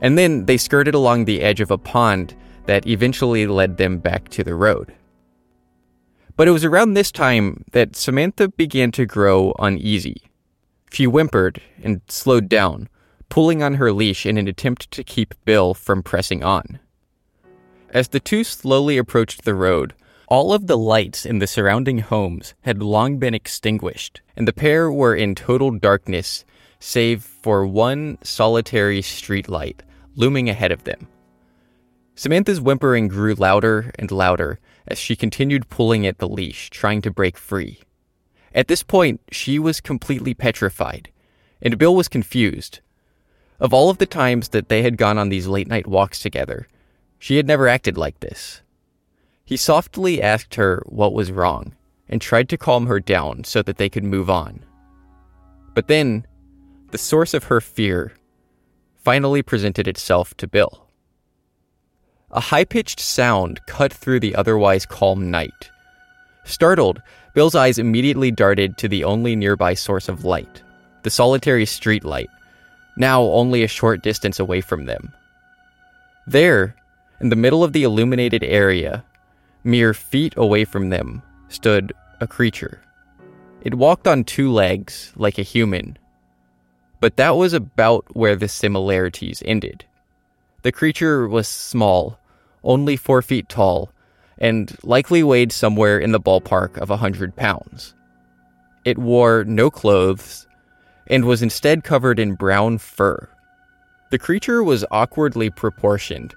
And 0.00 0.18
then 0.18 0.44
they 0.44 0.58
skirted 0.58 0.94
along 0.94 1.24
the 1.24 1.40
edge 1.40 1.62
of 1.62 1.70
a 1.70 1.78
pond 1.78 2.36
that 2.66 2.86
eventually 2.86 3.46
led 3.46 3.78
them 3.78 3.96
back 3.96 4.28
to 4.30 4.44
the 4.44 4.54
road. 4.54 4.94
But 6.36 6.48
it 6.48 6.52
was 6.52 6.66
around 6.66 6.92
this 6.92 7.10
time 7.10 7.64
that 7.72 7.96
Samantha 7.96 8.48
began 8.48 8.90
to 8.92 9.06
grow 9.06 9.54
uneasy. 9.58 10.31
She 10.92 11.04
whimpered 11.04 11.62
and 11.82 12.02
slowed 12.08 12.50
down, 12.50 12.90
pulling 13.30 13.62
on 13.62 13.74
her 13.74 13.92
leash 13.92 14.26
in 14.26 14.36
an 14.36 14.46
attempt 14.46 14.90
to 14.90 15.02
keep 15.02 15.34
Bill 15.46 15.72
from 15.72 16.02
pressing 16.02 16.44
on. 16.44 16.80
As 17.88 18.08
the 18.08 18.20
two 18.20 18.44
slowly 18.44 18.98
approached 18.98 19.44
the 19.44 19.54
road, 19.54 19.94
all 20.28 20.52
of 20.52 20.66
the 20.66 20.76
lights 20.76 21.24
in 21.24 21.38
the 21.38 21.46
surrounding 21.46 21.98
homes 21.98 22.54
had 22.62 22.82
long 22.82 23.18
been 23.18 23.32
extinguished, 23.32 24.20
and 24.36 24.46
the 24.46 24.52
pair 24.52 24.92
were 24.92 25.14
in 25.14 25.34
total 25.34 25.70
darkness 25.70 26.44
save 26.78 27.22
for 27.22 27.66
one 27.66 28.18
solitary 28.22 29.00
street 29.00 29.48
light 29.48 29.82
looming 30.14 30.50
ahead 30.50 30.72
of 30.72 30.84
them. 30.84 31.08
Samantha's 32.14 32.60
whimpering 32.60 33.08
grew 33.08 33.32
louder 33.34 33.92
and 33.98 34.10
louder 34.10 34.58
as 34.86 34.98
she 34.98 35.16
continued 35.16 35.70
pulling 35.70 36.06
at 36.06 36.18
the 36.18 36.28
leash, 36.28 36.68
trying 36.68 37.00
to 37.00 37.10
break 37.10 37.38
free. 37.38 37.80
At 38.54 38.68
this 38.68 38.82
point, 38.82 39.20
she 39.30 39.58
was 39.58 39.80
completely 39.80 40.34
petrified, 40.34 41.10
and 41.60 41.78
Bill 41.78 41.94
was 41.94 42.08
confused. 42.08 42.80
Of 43.58 43.72
all 43.72 43.90
of 43.90 43.98
the 43.98 44.06
times 44.06 44.48
that 44.48 44.68
they 44.68 44.82
had 44.82 44.96
gone 44.96 45.18
on 45.18 45.28
these 45.28 45.46
late 45.46 45.68
night 45.68 45.86
walks 45.86 46.18
together, 46.18 46.68
she 47.18 47.36
had 47.36 47.46
never 47.46 47.68
acted 47.68 47.96
like 47.96 48.20
this. 48.20 48.62
He 49.44 49.56
softly 49.56 50.20
asked 50.20 50.56
her 50.56 50.82
what 50.86 51.12
was 51.12 51.32
wrong 51.32 51.74
and 52.08 52.20
tried 52.20 52.48
to 52.50 52.58
calm 52.58 52.86
her 52.86 53.00
down 53.00 53.44
so 53.44 53.62
that 53.62 53.76
they 53.76 53.88
could 53.88 54.04
move 54.04 54.28
on. 54.28 54.64
But 55.74 55.88
then, 55.88 56.26
the 56.90 56.98
source 56.98 57.32
of 57.32 57.44
her 57.44 57.60
fear 57.60 58.12
finally 58.96 59.42
presented 59.42 59.88
itself 59.88 60.36
to 60.36 60.46
Bill. 60.46 60.88
A 62.30 62.40
high 62.40 62.64
pitched 62.64 63.00
sound 63.00 63.60
cut 63.66 63.92
through 63.92 64.20
the 64.20 64.34
otherwise 64.34 64.86
calm 64.86 65.30
night. 65.30 65.70
Startled, 66.44 67.00
Bill's 67.34 67.54
eyes 67.54 67.78
immediately 67.78 68.30
darted 68.30 68.76
to 68.78 68.88
the 68.88 69.04
only 69.04 69.34
nearby 69.36 69.74
source 69.74 70.08
of 70.08 70.24
light 70.24 70.62
the 71.02 71.10
solitary 71.10 71.66
street 71.66 72.04
light, 72.04 72.30
now 72.96 73.22
only 73.22 73.64
a 73.64 73.68
short 73.68 74.02
distance 74.02 74.38
away 74.38 74.60
from 74.60 74.84
them. 74.84 75.12
There, 76.28 76.76
in 77.20 77.28
the 77.28 77.36
middle 77.36 77.64
of 77.64 77.72
the 77.72 77.82
illuminated 77.82 78.44
area, 78.44 79.04
mere 79.64 79.94
feet 79.94 80.34
away 80.36 80.64
from 80.64 80.90
them, 80.90 81.22
stood 81.48 81.92
a 82.20 82.26
creature. 82.28 82.80
It 83.62 83.74
walked 83.74 84.06
on 84.06 84.22
two 84.22 84.52
legs, 84.52 85.12
like 85.16 85.38
a 85.38 85.42
human. 85.42 85.98
But 87.00 87.16
that 87.16 87.36
was 87.36 87.52
about 87.52 88.04
where 88.14 88.36
the 88.36 88.48
similarities 88.48 89.42
ended. 89.44 89.84
The 90.62 90.72
creature 90.72 91.26
was 91.28 91.48
small, 91.48 92.18
only 92.62 92.96
four 92.96 93.22
feet 93.22 93.48
tall, 93.48 93.90
and 94.42 94.76
likely 94.82 95.22
weighed 95.22 95.52
somewhere 95.52 95.98
in 95.98 96.12
the 96.12 96.20
ballpark 96.20 96.76
of 96.78 96.90
a 96.90 96.96
hundred 96.98 97.34
pounds. 97.36 97.94
It 98.84 98.98
wore 98.98 99.44
no 99.44 99.70
clothes 99.70 100.46
and 101.06 101.24
was 101.24 101.42
instead 101.42 101.84
covered 101.84 102.18
in 102.18 102.34
brown 102.34 102.78
fur. 102.78 103.28
The 104.10 104.18
creature 104.18 104.62
was 104.62 104.84
awkwardly 104.90 105.48
proportioned, 105.48 106.34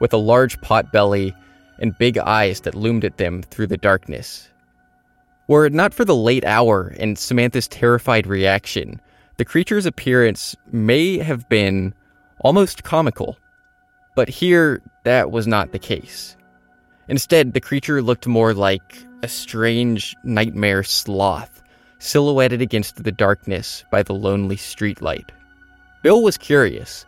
with 0.00 0.12
a 0.12 0.18
large 0.18 0.60
pot 0.60 0.92
belly 0.92 1.34
and 1.78 1.96
big 1.98 2.18
eyes 2.18 2.60
that 2.60 2.74
loomed 2.74 3.04
at 3.04 3.16
them 3.16 3.42
through 3.42 3.66
the 3.68 3.76
darkness. 3.78 4.50
Were 5.48 5.66
it 5.66 5.72
not 5.72 5.94
for 5.94 6.04
the 6.04 6.14
late 6.14 6.44
hour 6.44 6.94
and 7.00 7.18
Samantha's 7.18 7.66
terrified 7.66 8.26
reaction, 8.26 9.00
the 9.38 9.44
creature's 9.44 9.86
appearance 9.86 10.54
may 10.70 11.18
have 11.18 11.48
been 11.48 11.94
almost 12.40 12.84
comical. 12.84 13.38
But 14.14 14.28
here, 14.28 14.82
that 15.04 15.30
was 15.30 15.46
not 15.46 15.72
the 15.72 15.78
case. 15.78 16.36
Instead, 17.10 17.52
the 17.52 17.60
creature 17.60 18.00
looked 18.00 18.28
more 18.28 18.54
like 18.54 19.02
a 19.24 19.28
strange 19.28 20.14
nightmare 20.22 20.84
sloth, 20.84 21.60
silhouetted 21.98 22.62
against 22.62 23.02
the 23.02 23.10
darkness 23.10 23.84
by 23.90 24.00
the 24.00 24.14
lonely 24.14 24.54
streetlight. 24.54 25.28
Bill 26.04 26.22
was 26.22 26.38
curious, 26.38 27.04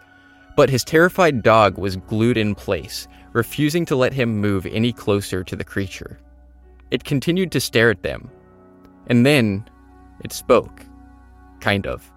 but 0.57 0.69
his 0.69 0.83
terrified 0.83 1.45
dog 1.45 1.79
was 1.79 1.95
glued 1.95 2.37
in 2.37 2.57
place, 2.57 3.07
refusing 3.33 3.85
to 3.87 3.95
let 3.95 4.13
him 4.13 4.41
move 4.41 4.67
any 4.67 4.93
closer 4.93 5.45
to 5.45 5.55
the 5.55 5.63
creature. 5.63 6.19
It 6.91 7.05
continued 7.05 7.53
to 7.53 7.61
stare 7.61 7.91
at 7.91 8.03
them, 8.03 8.29
and 9.07 9.25
then 9.25 9.71
it 10.25 10.33
spoke. 10.33 10.83
Kind 11.61 11.87
of. 11.87 12.11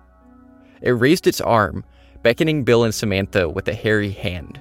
It 0.81 0.89
raised 0.89 1.27
its 1.27 1.39
arm, 1.39 1.85
beckoning 2.23 2.63
Bill 2.63 2.83
and 2.83 2.95
Samantha 2.95 3.47
with 3.47 3.67
a 3.67 3.75
hairy 3.75 4.09
hand, 4.09 4.59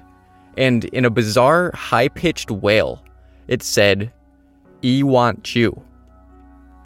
and 0.59 0.85
in 0.85 1.05
a 1.05 1.09
bizarre, 1.09 1.71
high 1.73 2.07
pitched 2.07 2.51
wail, 2.51 3.01
it 3.47 3.63
said, 3.63 4.11
E 4.83 5.03
want 5.03 5.55
you. 5.55 5.81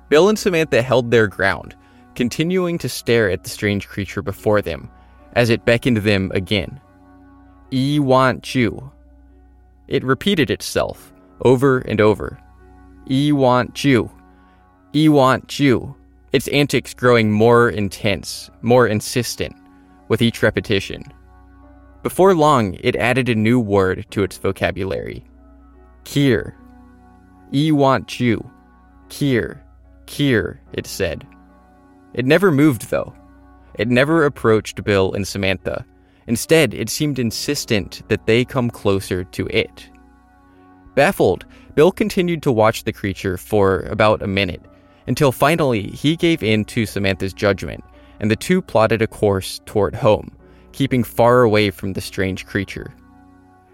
Bill 0.09 0.29
and 0.29 0.39
Samantha 0.39 0.81
held 0.81 1.11
their 1.11 1.27
ground, 1.27 1.75
continuing 2.15 2.77
to 2.79 2.89
stare 2.89 3.29
at 3.29 3.43
the 3.43 3.49
strange 3.49 3.87
creature 3.87 4.21
before 4.21 4.61
them 4.61 4.89
as 5.33 5.49
it 5.49 5.65
beckoned 5.65 5.97
them 5.97 6.31
again. 6.33 6.79
E 7.71 7.99
want 7.99 8.55
you. 8.55 8.91
It 9.87 10.03
repeated 10.03 10.49
itself 10.49 11.13
over 11.41 11.79
and 11.79 12.01
over. 12.01 12.37
E 13.09 13.31
want 13.31 13.83
you. 13.83 14.11
E 14.95 15.07
want 15.09 15.59
you. 15.59 15.95
Its 16.31 16.47
antics 16.49 16.93
growing 16.93 17.31
more 17.31 17.69
intense, 17.69 18.49
more 18.61 18.87
insistent, 18.87 19.55
with 20.09 20.21
each 20.21 20.43
repetition. 20.43 21.03
Before 22.03 22.35
long, 22.35 22.75
it 22.81 22.95
added 22.95 23.29
a 23.29 23.35
new 23.35 23.59
word 23.59 24.05
to 24.11 24.23
its 24.23 24.37
vocabulary. 24.37 25.23
Kier. 26.09 26.55
E 27.53 27.71
want 27.71 28.19
you. 28.19 28.43
Kier. 29.09 29.59
Kier, 30.07 30.57
it 30.73 30.87
said. 30.87 31.23
It 32.15 32.25
never 32.25 32.49
moved, 32.49 32.89
though. 32.89 33.13
It 33.75 33.87
never 33.87 34.25
approached 34.25 34.83
Bill 34.83 35.13
and 35.13 35.27
Samantha. 35.27 35.85
Instead, 36.25 36.73
it 36.73 36.89
seemed 36.89 37.19
insistent 37.19 38.01
that 38.07 38.25
they 38.25 38.43
come 38.43 38.71
closer 38.71 39.23
to 39.25 39.45
it. 39.55 39.87
Baffled, 40.95 41.45
Bill 41.75 41.91
continued 41.91 42.41
to 42.41 42.51
watch 42.51 42.85
the 42.85 42.91
creature 42.91 43.37
for 43.37 43.81
about 43.81 44.23
a 44.23 44.27
minute, 44.27 44.65
until 45.05 45.31
finally 45.31 45.89
he 45.91 46.15
gave 46.15 46.41
in 46.41 46.65
to 46.65 46.87
Samantha's 46.87 47.33
judgment, 47.33 47.83
and 48.19 48.31
the 48.31 48.35
two 48.35 48.63
plotted 48.63 49.03
a 49.03 49.07
course 49.07 49.61
toward 49.67 49.93
home, 49.93 50.35
keeping 50.71 51.03
far 51.03 51.43
away 51.43 51.69
from 51.69 51.93
the 51.93 52.01
strange 52.01 52.47
creature. 52.47 52.95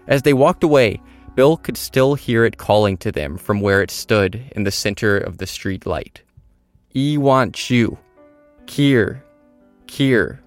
As 0.06 0.20
they 0.20 0.34
walked 0.34 0.62
away, 0.62 1.00
Bill 1.36 1.58
could 1.58 1.76
still 1.76 2.14
hear 2.14 2.46
it 2.46 2.56
calling 2.56 2.96
to 2.96 3.12
them 3.12 3.36
from 3.36 3.60
where 3.60 3.82
it 3.82 3.90
stood 3.90 4.42
in 4.56 4.64
the 4.64 4.70
center 4.70 5.18
of 5.18 5.36
the 5.36 5.46
street 5.46 5.84
light. 5.84 6.22
E 6.94 7.18
want 7.18 7.68
you. 7.68 7.98
Kier, 8.64 9.20
Kier. 9.86 10.38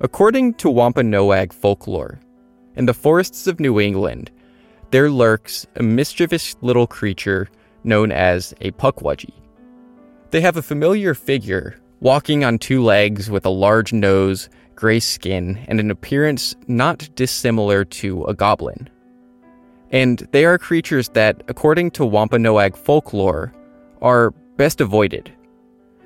According 0.00 0.54
to 0.54 0.70
Wampanoag 0.70 1.52
folklore, 1.52 2.18
in 2.74 2.86
the 2.86 2.94
forests 2.94 3.46
of 3.46 3.60
New 3.60 3.78
England, 3.78 4.30
there 4.92 5.10
lurks 5.10 5.66
a 5.76 5.82
mischievous 5.82 6.56
little 6.62 6.86
creature 6.86 7.46
known 7.84 8.10
as 8.10 8.54
a 8.62 8.70
pukwudgie. 8.72 9.34
They 10.30 10.40
have 10.40 10.56
a 10.56 10.62
familiar 10.62 11.12
figure, 11.12 11.76
walking 12.00 12.44
on 12.44 12.58
two 12.58 12.82
legs 12.82 13.28
with 13.28 13.44
a 13.44 13.50
large 13.50 13.92
nose, 13.92 14.48
gray 14.74 15.00
skin, 15.00 15.62
and 15.68 15.78
an 15.78 15.90
appearance 15.90 16.56
not 16.66 17.10
dissimilar 17.14 17.84
to 17.84 18.24
a 18.24 18.32
goblin. 18.32 18.88
And 19.90 20.26
they 20.32 20.44
are 20.44 20.58
creatures 20.58 21.08
that, 21.10 21.42
according 21.48 21.90
to 21.92 22.06
Wampanoag 22.06 22.76
folklore, 22.76 23.52
are 24.00 24.30
best 24.56 24.80
avoided 24.80 25.32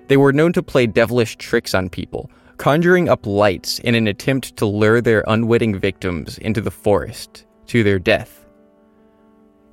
they 0.09 0.17
were 0.17 0.33
known 0.33 0.53
to 0.53 0.63
play 0.63 0.87
devilish 0.87 1.37
tricks 1.37 1.75
on 1.75 1.89
people, 1.89 2.31
conjuring 2.57 3.09
up 3.09 3.27
lights 3.27 3.79
in 3.81 3.95
an 3.95 4.07
attempt 4.07 4.57
to 4.57 4.67
lure 4.67 5.01
their 5.01 5.25
unwitting 5.27 5.79
victims 5.79 6.39
into 6.39 6.61
the 6.61 6.71
forest 6.71 7.47
to 7.67 7.83
their 7.83 7.99
death. 7.99 8.45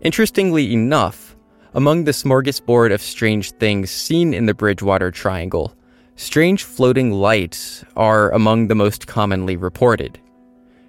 Interestingly 0.01 0.73
enough, 0.73 1.35
among 1.73 2.05
the 2.05 2.11
smorgasbord 2.11 2.93
of 2.93 3.01
strange 3.01 3.51
things 3.51 3.91
seen 3.91 4.33
in 4.33 4.45
the 4.45 4.53
Bridgewater 4.53 5.11
Triangle, 5.11 5.75
strange 6.15 6.63
floating 6.63 7.11
lights 7.11 7.83
are 7.95 8.31
among 8.31 8.67
the 8.67 8.75
most 8.75 9.07
commonly 9.07 9.55
reported. 9.55 10.19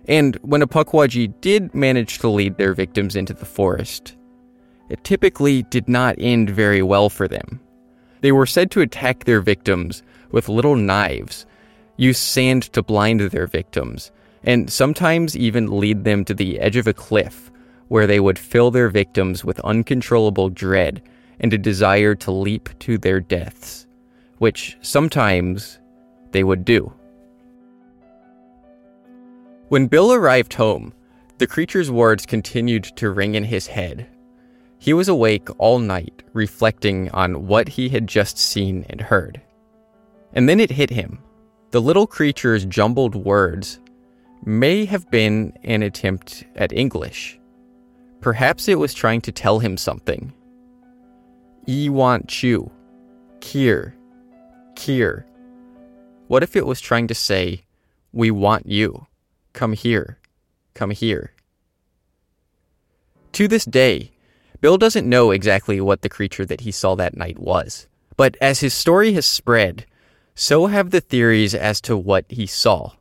And 0.08 0.36
when 0.42 0.62
a 0.62 0.66
Pukwudgie 0.66 1.32
did 1.40 1.74
manage 1.74 2.18
to 2.18 2.28
lead 2.28 2.56
their 2.56 2.74
victims 2.74 3.14
into 3.14 3.34
the 3.34 3.44
forest, 3.44 4.16
it 4.88 5.04
typically 5.04 5.62
did 5.64 5.88
not 5.88 6.16
end 6.18 6.50
very 6.50 6.82
well 6.82 7.08
for 7.08 7.28
them. 7.28 7.60
They 8.20 8.32
were 8.32 8.46
said 8.46 8.70
to 8.72 8.80
attack 8.80 9.24
their 9.24 9.40
victims 9.40 10.02
with 10.30 10.48
little 10.48 10.76
knives, 10.76 11.46
use 11.96 12.18
sand 12.18 12.64
to 12.72 12.82
blind 12.82 13.20
their 13.20 13.46
victims, 13.46 14.10
and 14.44 14.70
sometimes 14.70 15.36
even 15.36 15.78
lead 15.78 16.04
them 16.04 16.24
to 16.24 16.34
the 16.34 16.58
edge 16.58 16.76
of 16.76 16.86
a 16.86 16.92
cliff 16.92 17.50
where 17.88 18.06
they 18.06 18.20
would 18.20 18.38
fill 18.38 18.70
their 18.70 18.88
victims 18.88 19.44
with 19.44 19.60
uncontrollable 19.60 20.48
dread 20.48 21.02
and 21.40 21.52
a 21.52 21.58
desire 21.58 22.14
to 22.14 22.30
leap 22.30 22.68
to 22.78 22.96
their 22.96 23.20
deaths, 23.20 23.86
which 24.38 24.76
sometimes 24.80 25.78
they 26.32 26.42
would 26.42 26.64
do. 26.64 26.92
When 29.72 29.86
Bill 29.86 30.12
arrived 30.12 30.52
home, 30.52 30.92
the 31.38 31.46
creature's 31.46 31.90
words 31.90 32.26
continued 32.26 32.84
to 32.96 33.08
ring 33.08 33.34
in 33.36 33.44
his 33.44 33.66
head 33.66 34.06
he 34.78 34.92
was 34.92 35.08
awake 35.08 35.48
all 35.58 35.78
night, 35.78 36.24
reflecting 36.34 37.08
on 37.12 37.46
what 37.46 37.68
he 37.68 37.88
had 37.88 38.06
just 38.06 38.36
seen 38.36 38.84
and 38.90 39.00
heard. 39.00 39.40
And 40.34 40.46
then 40.46 40.60
it 40.60 40.70
hit 40.72 40.90
him. 40.90 41.20
The 41.70 41.80
little 41.80 42.06
creature's 42.06 42.66
jumbled 42.66 43.14
words 43.14 43.80
may 44.44 44.84
have 44.84 45.08
been 45.10 45.54
an 45.62 45.82
attempt 45.82 46.44
at 46.56 46.72
English. 46.72 47.38
Perhaps 48.20 48.68
it 48.68 48.74
was 48.74 48.92
trying 48.92 49.22
to 49.22 49.32
tell 49.32 49.60
him 49.60 49.78
something. 49.78 50.34
E 51.66 51.88
want 51.88 52.26
chew. 52.26 52.68
Kier. 53.38 53.94
Kier. 54.74 55.24
What 56.26 56.42
if 56.42 56.56
it 56.56 56.66
was 56.66 56.80
trying 56.80 57.06
to 57.06 57.14
say, 57.14 57.64
We 58.12 58.32
want 58.32 58.66
you. 58.66 59.06
Come 59.52 59.72
here. 59.72 60.18
Come 60.74 60.90
here. 60.90 61.32
To 63.32 63.48
this 63.48 63.64
day, 63.64 64.12
Bill 64.60 64.78
doesn't 64.78 65.08
know 65.08 65.30
exactly 65.30 65.80
what 65.80 66.02
the 66.02 66.08
creature 66.08 66.46
that 66.46 66.60
he 66.60 66.70
saw 66.70 66.94
that 66.94 67.16
night 67.16 67.38
was. 67.38 67.88
But 68.16 68.36
as 68.40 68.60
his 68.60 68.74
story 68.74 69.12
has 69.14 69.26
spread, 69.26 69.86
so 70.34 70.66
have 70.66 70.90
the 70.90 71.00
theories 71.00 71.54
as 71.54 71.80
to 71.82 71.96
what 71.96 72.24
he 72.28 72.46
saw. 72.46 72.92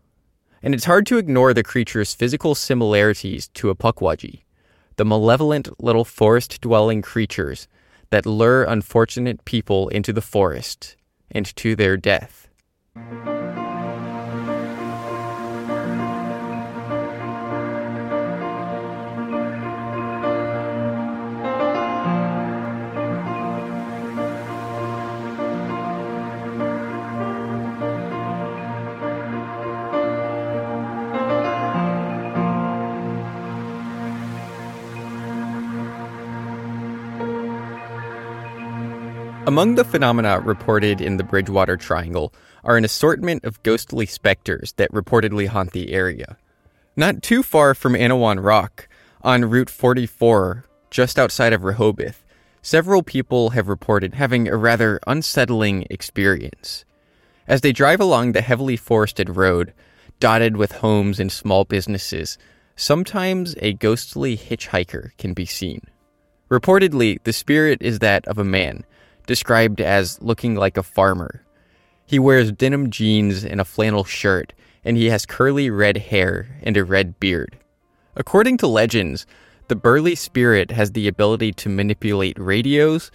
And 0.64 0.74
it's 0.74 0.86
hard 0.86 1.06
to 1.08 1.18
ignore 1.18 1.54
the 1.54 1.64
creature's 1.64 2.14
physical 2.14 2.56
similarities 2.56 3.48
to 3.50 3.70
a 3.70 3.76
pukwudgie, 3.76 4.44
the 4.96 5.06
malevolent 5.06 5.70
little 5.82 6.06
forest 6.06 6.62
dwelling 6.62 7.02
creatures 7.02 7.68
that 8.10 8.26
lure 8.26 8.64
unfortunate 8.64 9.46
people 9.46 9.90
into 9.90 10.14
the 10.14 10.22
forest 10.22 10.96
and 11.32 11.46
to 11.56 11.76
their 11.76 11.98
death. 11.98 12.48
Among 39.52 39.76
the 39.76 39.84
phenomena 39.84 40.40
reported 40.40 41.02
in 41.02 41.18
the 41.18 41.26
Bridgewater 41.26 41.76
Triangle 41.76 42.34
are 42.64 42.78
an 42.78 42.86
assortment 42.86 43.44
of 43.44 43.62
ghostly 43.64 44.06
specters 44.06 44.72
that 44.78 44.94
reportedly 44.94 45.48
haunt 45.48 45.74
the 45.74 45.92
area. 45.92 46.38
Not 46.96 47.22
too 47.22 47.44
far 47.44 47.76
from 47.76 47.92
Anawan 47.92 48.42
Rock, 48.42 48.88
on 49.24 49.44
Route 49.50 49.70
44, 49.70 50.64
just 50.90 51.20
outside 51.20 51.52
of 51.52 51.66
Rehoboth, 51.66 52.24
several 52.62 53.04
people 53.04 53.50
have 53.50 53.68
reported 53.68 54.14
having 54.14 54.48
a 54.48 54.56
rather 54.56 55.02
unsettling 55.06 55.86
experience. 55.90 56.86
As 57.46 57.60
they 57.60 57.74
drive 57.74 58.00
along 58.00 58.32
the 58.32 58.40
heavily 58.40 58.78
forested 58.78 59.36
road, 59.36 59.74
dotted 60.22 60.56
with 60.56 60.72
homes 60.72 61.20
and 61.20 61.30
small 61.30 61.66
businesses, 61.66 62.38
sometimes 62.78 63.58
a 63.60 63.74
ghostly 63.74 64.38
hitchhiker 64.38 65.10
can 65.18 65.34
be 65.34 65.46
seen. 65.46 65.82
Reportedly, 66.50 67.22
the 67.26 67.34
spirit 67.34 67.82
is 67.82 68.00
that 68.00 68.26
of 68.30 68.38
a 68.38 68.46
man, 68.46 68.86
described 69.32 69.80
as 69.80 70.22
looking 70.22 70.56
like 70.56 70.76
a 70.76 70.84
farmer. 70.84 71.42
He 72.06 72.20
wears 72.20 72.52
denim 72.52 72.90
jeans 72.90 73.46
and 73.46 73.62
a 73.62 73.64
flannel 73.64 74.04
shirt, 74.04 74.52
and 74.84 74.98
he 74.98 75.06
has 75.06 75.26
curly 75.26 75.70
red 75.70 75.96
hair 75.96 76.60
and 76.64 76.76
a 76.76 76.84
red 76.84 77.18
beard. 77.18 77.58
According 78.18 78.58
to 78.58 78.68
legends, 78.68 79.26
the 79.70 79.78
burly 79.78 80.16
spirit 80.16 80.70
has 80.72 80.92
the 80.92 81.08
ability 81.08 81.54
to 81.54 81.70
manipulate 81.70 82.38
radios 82.38 83.10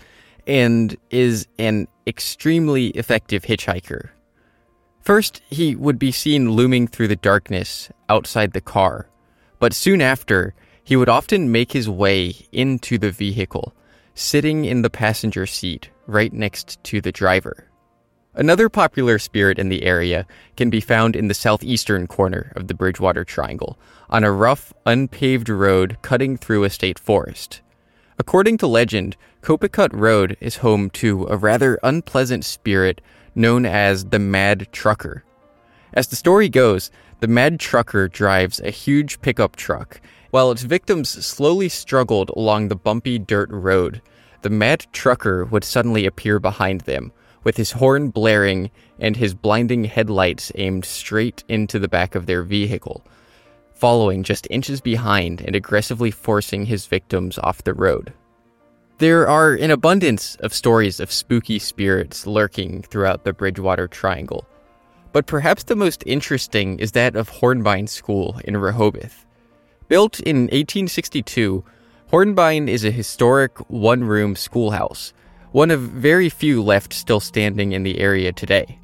and 0.46 0.96
is 1.10 1.46
an 1.58 1.86
extremely 2.06 2.86
effective 3.02 3.44
hitchhiker. 3.44 4.08
First, 5.02 5.42
he 5.50 5.76
would 5.76 5.98
be 5.98 6.12
seen 6.12 6.52
looming 6.52 6.86
through 6.86 7.08
the 7.08 7.16
darkness 7.16 7.90
outside 8.08 8.54
the 8.54 8.62
car, 8.62 9.10
but 9.58 9.74
soon 9.74 10.00
after, 10.00 10.54
he 10.82 10.96
would 10.96 11.10
often 11.10 11.52
make 11.52 11.72
his 11.72 11.90
way 11.90 12.34
into 12.52 12.96
the 12.96 13.10
vehicle, 13.10 13.74
sitting 14.14 14.64
in 14.64 14.80
the 14.80 14.88
passenger 14.88 15.44
seat 15.44 15.90
right 16.06 16.32
next 16.32 16.82
to 16.84 17.00
the 17.00 17.12
driver. 17.12 17.68
Another 18.34 18.68
popular 18.68 19.18
spirit 19.18 19.58
in 19.58 19.70
the 19.70 19.84
area 19.84 20.26
can 20.56 20.68
be 20.68 20.80
found 20.80 21.16
in 21.16 21.28
the 21.28 21.34
southeastern 21.34 22.06
corner 22.06 22.52
of 22.54 22.68
the 22.68 22.74
Bridgewater 22.74 23.24
Triangle, 23.24 23.78
on 24.10 24.24
a 24.24 24.30
rough, 24.30 24.74
unpaved 24.84 25.48
road 25.48 25.96
cutting 26.02 26.36
through 26.36 26.64
a 26.64 26.70
state 26.70 26.98
forest. 26.98 27.62
According 28.18 28.58
to 28.58 28.66
legend, 28.66 29.16
Copicut 29.42 29.90
Road 29.92 30.36
is 30.40 30.56
home 30.56 30.90
to 30.90 31.26
a 31.28 31.36
rather 31.36 31.78
unpleasant 31.82 32.44
spirit 32.44 33.00
known 33.34 33.64
as 33.64 34.06
the 34.06 34.18
Mad 34.18 34.68
Trucker. 34.72 35.24
As 35.92 36.08
the 36.08 36.16
story 36.16 36.48
goes, 36.48 36.90
the 37.20 37.28
Mad 37.28 37.58
Trucker 37.58 38.08
drives 38.08 38.60
a 38.60 38.70
huge 38.70 39.20
pickup 39.20 39.56
truck 39.56 40.00
while 40.30 40.50
its 40.50 40.62
victims 40.62 41.08
slowly 41.08 41.68
struggled 41.68 42.30
along 42.36 42.68
the 42.68 42.76
bumpy 42.76 43.18
dirt 43.18 43.48
road, 43.50 44.02
the 44.46 44.50
mad 44.50 44.86
trucker 44.92 45.44
would 45.46 45.64
suddenly 45.64 46.06
appear 46.06 46.38
behind 46.38 46.82
them, 46.82 47.10
with 47.42 47.56
his 47.56 47.72
horn 47.72 48.10
blaring 48.10 48.70
and 49.00 49.16
his 49.16 49.34
blinding 49.34 49.82
headlights 49.82 50.52
aimed 50.54 50.84
straight 50.84 51.42
into 51.48 51.80
the 51.80 51.88
back 51.88 52.14
of 52.14 52.26
their 52.26 52.44
vehicle, 52.44 53.04
following 53.74 54.22
just 54.22 54.46
inches 54.48 54.80
behind 54.80 55.40
and 55.40 55.56
aggressively 55.56 56.12
forcing 56.12 56.64
his 56.64 56.86
victims 56.86 57.40
off 57.42 57.64
the 57.64 57.74
road. 57.74 58.12
There 58.98 59.26
are 59.26 59.54
an 59.54 59.72
abundance 59.72 60.36
of 60.36 60.54
stories 60.54 61.00
of 61.00 61.10
spooky 61.10 61.58
spirits 61.58 62.24
lurking 62.24 62.82
throughout 62.82 63.24
the 63.24 63.32
Bridgewater 63.32 63.88
Triangle, 63.88 64.46
but 65.10 65.26
perhaps 65.26 65.64
the 65.64 65.74
most 65.74 66.04
interesting 66.06 66.78
is 66.78 66.92
that 66.92 67.16
of 67.16 67.28
Hornbine 67.30 67.88
School 67.88 68.40
in 68.44 68.56
Rehoboth. 68.56 69.26
Built 69.88 70.20
in 70.20 70.42
1862, 70.42 71.64
Hornbine 72.12 72.68
is 72.68 72.84
a 72.84 72.92
historic 72.92 73.58
one 73.68 74.04
room 74.04 74.36
schoolhouse, 74.36 75.12
one 75.50 75.72
of 75.72 75.80
very 75.80 76.28
few 76.28 76.62
left 76.62 76.92
still 76.92 77.18
standing 77.18 77.72
in 77.72 77.82
the 77.82 77.98
area 77.98 78.32
today. 78.32 78.78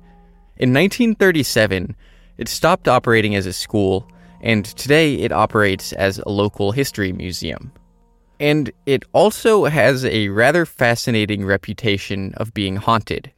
In 0.57 0.75
1937, 0.75 1.95
it 2.39 2.49
stopped 2.49 2.89
operating 2.89 3.37
as 3.37 3.47
a 3.47 3.53
school, 3.53 4.09
and 4.41 4.65
today 4.65 5.15
it 5.15 5.31
operates 5.31 5.93
as 5.93 6.19
a 6.19 6.31
local 6.31 6.73
history 6.73 7.13
museum. 7.13 7.71
And 8.41 8.73
it 8.87 9.05
also 9.13 9.67
has 9.67 10.05
a 10.05 10.29
rather 10.31 10.67
fascinating 10.67 11.45
reputation 11.45 12.35
of 12.39 12.53
being 12.53 12.75
haunted. 12.75 13.31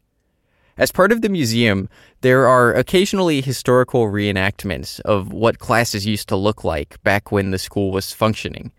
As 0.79 0.93
part 0.93 1.13
of 1.13 1.21
the 1.21 1.29
museum, 1.29 1.91
there 2.23 2.47
are 2.47 2.73
occasionally 2.73 3.43
historical 3.43 4.07
reenactments 4.07 4.99
of 5.01 5.31
what 5.31 5.59
classes 5.59 6.07
used 6.07 6.29
to 6.31 6.37
look 6.37 6.65
like 6.65 7.03
back 7.03 7.31
when 7.31 7.51
the 7.51 7.59
school 7.59 7.93
was 7.93 8.15
functioning. 8.15 8.73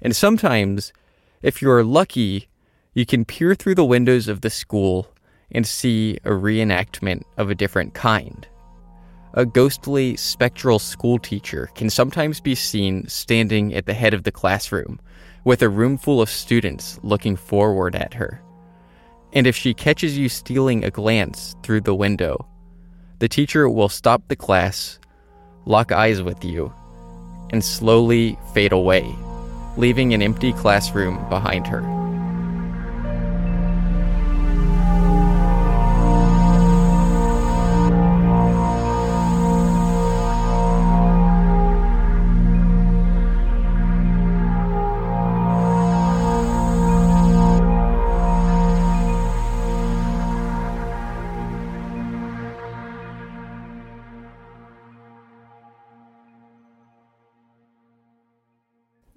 And 0.00 0.14
sometimes, 0.14 0.92
if 1.42 1.62
you're 1.62 1.84
lucky, 1.84 2.48
you 2.94 3.06
can 3.06 3.24
peer 3.24 3.54
through 3.54 3.74
the 3.74 3.84
windows 3.84 4.28
of 4.28 4.40
the 4.40 4.50
school 4.50 5.08
and 5.50 5.66
see 5.66 6.18
a 6.24 6.30
reenactment 6.30 7.22
of 7.36 7.50
a 7.50 7.54
different 7.54 7.94
kind. 7.94 8.46
A 9.34 9.44
ghostly, 9.44 10.16
spectral 10.16 10.78
schoolteacher 10.78 11.68
can 11.74 11.90
sometimes 11.90 12.40
be 12.40 12.54
seen 12.54 13.06
standing 13.06 13.74
at 13.74 13.86
the 13.86 13.94
head 13.94 14.14
of 14.14 14.22
the 14.22 14.32
classroom, 14.32 14.98
with 15.44 15.62
a 15.62 15.68
room 15.68 15.98
full 15.98 16.20
of 16.20 16.30
students 16.30 16.98
looking 17.02 17.36
forward 17.36 17.94
at 17.94 18.14
her. 18.14 18.42
And 19.32 19.46
if 19.46 19.54
she 19.54 19.74
catches 19.74 20.16
you 20.16 20.28
stealing 20.28 20.84
a 20.84 20.90
glance 20.90 21.54
through 21.62 21.82
the 21.82 21.94
window, 21.94 22.48
the 23.18 23.28
teacher 23.28 23.68
will 23.68 23.88
stop 23.88 24.22
the 24.28 24.36
class, 24.36 24.98
lock 25.66 25.92
eyes 25.92 26.22
with 26.22 26.44
you, 26.44 26.72
and 27.50 27.62
slowly 27.62 28.38
fade 28.54 28.72
away, 28.72 29.14
leaving 29.76 30.14
an 30.14 30.22
empty 30.22 30.52
classroom 30.52 31.28
behind 31.28 31.66
her. 31.66 31.95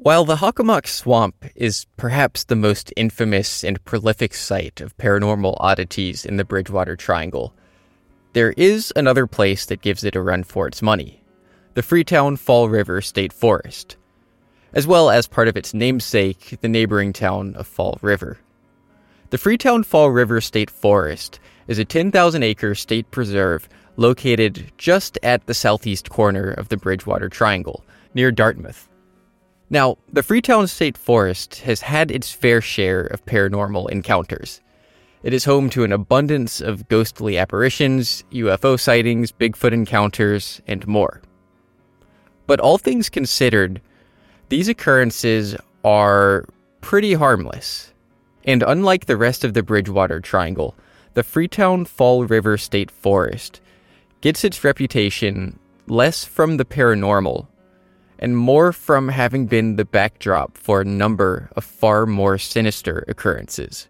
While 0.02 0.24
the 0.24 0.38
Hockomock 0.38 0.88
Swamp 0.88 1.44
is 1.56 1.86
perhaps 1.98 2.46
the 2.46 2.56
most 2.56 2.94
infamous 2.96 3.66
and 3.66 3.84
prolific 3.84 4.34
site 4.34 4.80
of 4.80 4.98
paranormal 4.98 5.58
oddities 5.60 6.26
in 6.26 6.38
the 6.38 6.46
Bridgewater 6.46 6.96
Triangle, 6.96 7.54
there 8.32 8.54
is 8.56 8.94
another 8.96 9.28
place 9.28 9.66
that 9.66 9.82
gives 9.82 10.06
it 10.06 10.16
a 10.16 10.22
run 10.22 10.44
for 10.44 10.68
its 10.70 10.82
money 10.82 11.22
the 11.74 11.84
Freetown 11.84 12.38
Fall 12.38 12.70
River 12.70 13.02
State 13.02 13.34
Forest, 13.34 13.98
as 14.72 14.88
well 14.88 15.10
as 15.10 15.28
part 15.28 15.50
of 15.50 15.58
its 15.58 15.74
namesake, 15.74 16.58
the 16.62 16.70
neighboring 16.70 17.12
town 17.12 17.54
of 17.56 17.68
Fall 17.68 18.00
River. 18.02 18.40
The 19.32 19.38
Freetown 19.38 19.84
Fall 19.84 20.12
River 20.12 20.40
State 20.40 20.70
Forest 20.70 21.42
is 21.68 21.78
a 21.78 21.84
10,000 21.84 22.42
acre 22.42 22.74
state 22.74 23.12
preserve 23.12 23.68
located 23.98 24.72
just 24.78 25.20
at 25.24 25.46
the 25.46 25.54
southeast 25.54 26.10
corner 26.10 26.52
of 26.52 26.70
the 26.70 26.78
Bridgewater 26.78 27.28
Triangle, 27.28 27.84
near 28.14 28.32
Dartmouth. 28.32 28.89
Now, 29.72 29.98
the 30.12 30.24
Freetown 30.24 30.68
State 30.68 30.98
Forest 30.98 31.60
has 31.62 31.82
had 31.82 32.10
its 32.10 32.32
fair 32.32 32.60
share 32.60 33.02
of 33.02 33.26
paranormal 33.26 33.90
encounters. 33.92 34.62
It 35.22 35.32
is 35.32 35.46
home 35.46 35.70
to 35.72 35.84
an 35.84 35.92
abundance 35.92 36.60
of 36.60 36.88
ghostly 36.88 37.38
apparitions, 37.38 38.24
UFO 38.32 38.80
sightings, 38.80 39.32
Bigfoot 39.32 39.72
encounters, 39.74 40.62
and 40.66 40.88
more. 40.88 41.22
But 42.48 42.60
all 42.60 42.80
things 42.80 43.10
considered, 43.10 43.80
these 44.48 44.70
occurrences 44.70 45.56
are 45.84 46.48
pretty 46.82 47.14
harmless. 47.14 47.94
And 48.46 48.64
unlike 48.64 49.06
the 49.06 49.18
rest 49.18 49.44
of 49.44 49.54
the 49.54 49.62
Bridgewater 49.62 50.20
Triangle, 50.20 50.74
the 51.14 51.22
Freetown 51.22 51.86
Fall 51.86 52.26
River 52.26 52.58
State 52.58 52.90
Forest 52.90 53.62
gets 54.22 54.44
its 54.44 54.64
reputation 54.64 55.60
less 55.88 56.26
from 56.26 56.58
the 56.58 56.66
paranormal 56.66 57.46
and 58.20 58.38
more 58.38 58.74
from 58.74 59.08
having 59.08 59.48
been 59.48 59.78
the 59.78 59.86
backdrop 59.86 60.58
for 60.58 60.82
a 60.82 60.86
number 60.86 61.50
of 61.56 61.64
far 61.64 62.06
more 62.06 62.38
sinister 62.38 63.06
occurrences. 63.08 63.88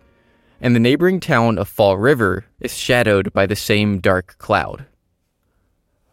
And 0.62 0.76
the 0.76 0.80
neighboring 0.80 1.20
town 1.20 1.58
of 1.58 1.68
Fall 1.68 1.98
River 1.98 2.46
is 2.60 2.78
shadowed 2.78 3.34
by 3.34 3.48
the 3.48 3.56
same 3.56 4.00
dark 4.00 4.38
cloud. 4.38 4.86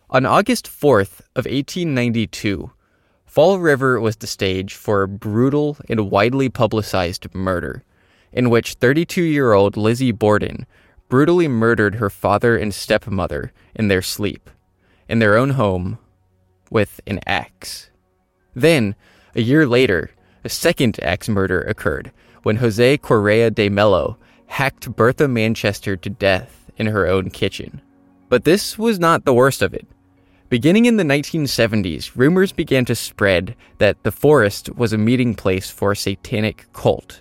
On 0.09 0.24
August 0.24 0.66
4th 0.66 1.20
of 1.35 1.44
1892, 1.44 2.70
Fall 3.26 3.59
River 3.59 4.00
was 4.00 4.16
the 4.16 4.26
stage 4.26 4.72
for 4.74 5.02
a 5.02 5.09
brutal 5.09 5.76
and 5.90 6.11
widely 6.11 6.48
publicized 6.48 7.35
murder, 7.35 7.83
in 8.33 8.48
which 8.48 8.79
32-year-old 8.79 9.76
Lizzie 9.76 10.12
Borden 10.12 10.64
brutally 11.09 11.48
murdered 11.48 11.96
her 11.96 12.09
father 12.09 12.57
and 12.57 12.72
stepmother 12.72 13.52
in 13.74 13.88
their 13.88 14.00
sleep, 14.00 14.48
in 15.09 15.18
their 15.18 15.37
own 15.37 15.50
home, 15.50 15.98
with 16.70 17.00
an 17.07 17.20
axe. 17.26 17.90
Then, 18.56 18.94
a 19.34 19.42
year 19.42 19.66
later, 19.66 20.10
a 20.42 20.48
second 20.48 20.98
axe 21.02 21.28
murder 21.28 21.60
occurred 21.60 22.10
when 22.42 22.56
Jose 22.56 22.96
Correa 22.98 23.50
de 23.50 23.68
Mello 23.68 24.16
hacked 24.46 24.96
Bertha 24.96 25.28
Manchester 25.28 25.94
to 25.96 26.08
death 26.08 26.70
in 26.78 26.86
her 26.86 27.06
own 27.06 27.28
kitchen. 27.28 27.82
But 28.30 28.44
this 28.44 28.78
was 28.78 28.98
not 28.98 29.24
the 29.24 29.34
worst 29.34 29.60
of 29.60 29.74
it. 29.74 29.86
Beginning 30.48 30.86
in 30.86 30.96
the 30.96 31.04
1970s, 31.04 32.12
rumors 32.14 32.52
began 32.52 32.84
to 32.86 32.94
spread 32.94 33.54
that 33.78 34.02
the 34.04 34.12
forest 34.12 34.74
was 34.74 34.92
a 34.92 34.98
meeting 34.98 35.34
place 35.34 35.70
for 35.70 35.92
a 35.92 35.96
satanic 35.96 36.72
cult. 36.72 37.20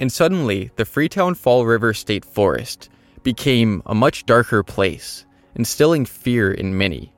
And 0.00 0.10
suddenly, 0.10 0.70
the 0.76 0.84
Freetown 0.84 1.34
Fall 1.34 1.64
River 1.64 1.94
State 1.94 2.24
Forest 2.24 2.88
became 3.22 3.82
a 3.86 3.94
much 3.94 4.26
darker 4.26 4.62
place, 4.62 5.26
instilling 5.54 6.06
fear 6.06 6.50
in 6.50 6.76
many. 6.76 7.12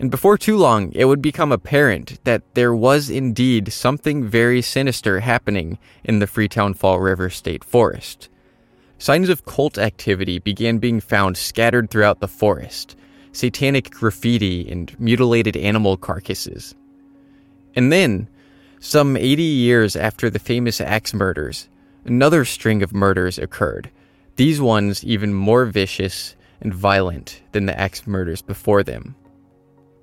And 0.00 0.10
before 0.10 0.38
too 0.38 0.56
long, 0.56 0.92
it 0.92 1.04
would 1.04 1.20
become 1.20 1.52
apparent 1.52 2.24
that 2.24 2.54
there 2.54 2.74
was 2.74 3.10
indeed 3.10 3.70
something 3.70 4.26
very 4.26 4.62
sinister 4.62 5.20
happening 5.20 5.78
in 6.02 6.20
the 6.20 6.26
Freetown 6.26 6.72
Fall 6.72 6.98
River 6.98 7.28
State 7.28 7.62
Forest. 7.62 8.30
Signs 8.96 9.28
of 9.28 9.44
cult 9.44 9.76
activity 9.76 10.38
began 10.38 10.78
being 10.78 11.00
found 11.00 11.36
scattered 11.36 11.90
throughout 11.90 12.20
the 12.20 12.28
forest 12.28 12.96
satanic 13.32 13.90
graffiti 13.90 14.68
and 14.72 14.98
mutilated 14.98 15.56
animal 15.56 15.98
carcasses. 15.98 16.74
And 17.76 17.92
then, 17.92 18.26
some 18.80 19.16
80 19.18 19.42
years 19.42 19.96
after 19.96 20.30
the 20.30 20.38
famous 20.38 20.80
axe 20.80 21.12
murders, 21.12 21.68
another 22.06 22.46
string 22.46 22.82
of 22.82 22.94
murders 22.94 23.38
occurred, 23.38 23.90
these 24.36 24.60
ones 24.60 25.04
even 25.04 25.34
more 25.34 25.66
vicious 25.66 26.34
and 26.60 26.72
violent 26.72 27.42
than 27.52 27.66
the 27.66 27.78
axe 27.78 28.06
murders 28.06 28.42
before 28.42 28.82
them. 28.82 29.14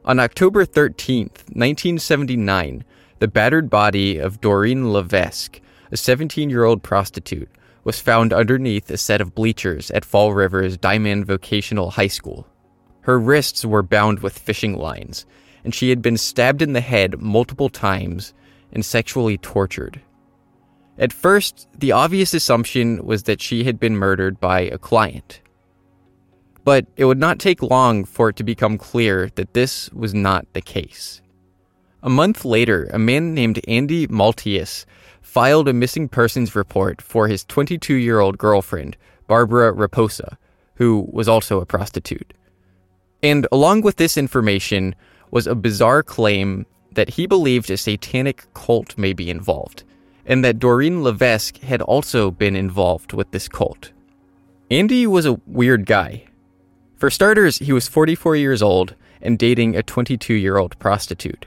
On 0.07 0.21
October 0.21 0.63
13, 0.63 1.23
1979, 1.51 2.85
the 3.19 3.27
battered 3.27 3.69
body 3.69 4.17
of 4.17 4.39
Doreen 4.39 4.93
Levesque, 4.93 5.59
a 5.91 5.97
17 5.97 6.49
year 6.49 6.63
old 6.63 6.81
prostitute, 6.81 7.49
was 7.83 7.99
found 7.99 8.31
underneath 8.31 8.89
a 8.89 8.95
set 8.95 9.19
of 9.19 9.35
bleachers 9.35 9.91
at 9.91 10.05
Fall 10.05 10.31
River's 10.31 10.77
Diman 10.77 11.25
Vocational 11.25 11.91
High 11.91 12.07
School. 12.07 12.47
Her 13.01 13.19
wrists 13.19 13.65
were 13.65 13.83
bound 13.83 14.19
with 14.19 14.39
fishing 14.39 14.77
lines, 14.77 15.25
and 15.65 15.75
she 15.75 15.89
had 15.89 16.01
been 16.01 16.15
stabbed 16.15 16.61
in 16.61 16.71
the 16.71 16.79
head 16.79 17.19
multiple 17.19 17.67
times 17.67 18.33
and 18.71 18.85
sexually 18.85 19.37
tortured. 19.37 19.99
At 20.97 21.11
first, 21.11 21.67
the 21.77 21.91
obvious 21.91 22.33
assumption 22.33 23.05
was 23.05 23.23
that 23.23 23.41
she 23.41 23.65
had 23.65 23.77
been 23.77 23.97
murdered 23.97 24.39
by 24.39 24.61
a 24.61 24.77
client. 24.77 25.41
But 26.67 26.85
it 26.97 27.05
would 27.05 27.17
not 27.17 27.39
take 27.39 27.61
long 27.61 28.03
for 28.03 28.27
it 28.27 28.35
to 28.35 28.43
become 28.43 28.77
clear 28.77 29.29
that 29.35 29.53
this 29.53 29.89
was 29.93 30.13
not 30.13 30.45
the 30.51 30.59
case. 30.59 31.21
A 32.03 32.09
month 32.09 32.43
later, 32.43 32.89
a 32.91 32.99
man 32.99 33.33
named 33.33 33.61
Andy 33.69 34.05
Maltese 34.07 34.85
filed 35.21 35.69
a 35.69 35.73
missing 35.73 36.09
persons 36.09 36.57
report 36.57 37.01
for 37.01 37.29
his 37.29 37.45
22 37.45 37.93
year 37.93 38.19
old 38.19 38.37
girlfriend, 38.37 38.97
Barbara 39.27 39.71
Raposa, 39.71 40.35
who 40.75 41.07
was 41.09 41.29
also 41.29 41.61
a 41.61 41.65
prostitute. 41.65 42.33
And 43.23 43.47
along 43.49 43.83
with 43.83 43.95
this 43.95 44.17
information 44.17 44.93
was 45.31 45.47
a 45.47 45.55
bizarre 45.55 46.03
claim 46.03 46.65
that 46.91 47.11
he 47.11 47.27
believed 47.27 47.71
a 47.71 47.77
satanic 47.77 48.45
cult 48.53 48.97
may 48.97 49.13
be 49.13 49.29
involved, 49.29 49.85
and 50.25 50.43
that 50.43 50.59
Doreen 50.59 51.01
Levesque 51.01 51.59
had 51.59 51.81
also 51.81 52.29
been 52.29 52.57
involved 52.57 53.13
with 53.13 53.31
this 53.31 53.47
cult. 53.47 53.93
Andy 54.69 55.07
was 55.07 55.25
a 55.25 55.39
weird 55.45 55.85
guy. 55.85 56.25
For 56.97 57.11
starters, 57.11 57.59
he 57.59 57.73
was 57.73 57.87
44 57.87 58.35
years 58.35 58.63
old 58.63 58.95
and 59.21 59.37
dating 59.37 59.75
a 59.75 59.83
22 59.83 60.33
year 60.33 60.57
old 60.57 60.77
prostitute. 60.79 61.45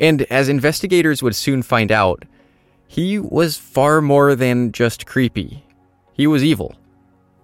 And 0.00 0.22
as 0.22 0.48
investigators 0.48 1.22
would 1.22 1.36
soon 1.36 1.62
find 1.62 1.92
out, 1.92 2.24
he 2.86 3.18
was 3.18 3.58
far 3.58 4.00
more 4.00 4.34
than 4.34 4.72
just 4.72 5.04
creepy. 5.04 5.64
He 6.14 6.26
was 6.26 6.42
evil. 6.42 6.74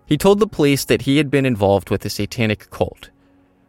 He 0.07 0.16
told 0.16 0.38
the 0.38 0.46
police 0.46 0.87
that 0.87 1.02
he 1.02 1.18
had 1.18 1.30
been 1.30 1.44
involved 1.44 1.90
with 1.90 2.04
a 2.04 2.11
satanic 2.11 2.70
cult, 2.70 3.11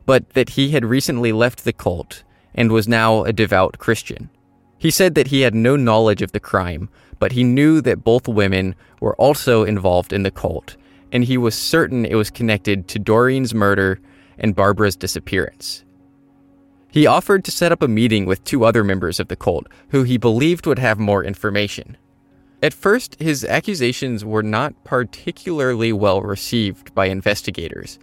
but 0.06 0.30
that 0.32 0.50
he 0.50 0.72
had 0.72 0.86
recently 0.86 1.34
left 1.34 1.64
the 1.64 1.74
cult 1.74 2.24
and 2.54 2.72
was 2.72 2.88
now 2.88 3.24
a 3.24 3.34
devout 3.34 3.78
Christian. 3.78 4.30
He 4.78 4.92
said 4.92 5.16
that 5.16 5.28
he 5.28 5.42
had 5.42 5.56
no 5.56 5.76
knowledge 5.76 6.22
of 6.22 6.32
the 6.32 6.40
crime, 6.40 6.90
but 7.20 7.34
he 7.34 7.44
knew 7.44 7.82
that 7.82 8.04
both 8.04 8.28
women 8.28 8.76
were 9.02 9.16
also 9.16 9.64
involved 9.64 10.14
in 10.14 10.24
the 10.24 10.32
cult 10.32 10.78
and 11.15 11.23
he 11.23 11.38
was 11.38 11.56
certain 11.56 12.04
it 12.04 12.15
was 12.15 12.30
connected 12.30 12.89
to 12.89 12.99
Doreen's 12.99 13.54
murder 13.54 14.01
and 14.38 14.54
Barbara's 14.54 14.97
disappearance. 14.97 15.86
He 16.91 17.08
offered 17.08 17.45
to 17.45 17.51
set 17.51 17.71
up 17.71 17.82
a 17.82 17.88
meeting 17.88 18.25
with 18.25 18.43
two 18.43 18.65
other 18.65 18.84
members 18.84 19.21
of 19.21 19.30
the 19.30 19.38
cult 19.38 19.67
who 19.91 20.04
he 20.04 20.17
believed 20.17 20.67
would 20.67 20.78
have 20.78 20.99
more 20.99 21.23
information. 21.23 21.95
At 22.62 22.73
first, 22.73 23.15
his 23.17 23.45
accusations 23.45 24.25
were 24.25 24.43
not 24.43 24.84
particularly 24.84 25.93
well 25.93 26.21
received 26.21 26.93
by 26.93 27.06
investigators. 27.06 27.97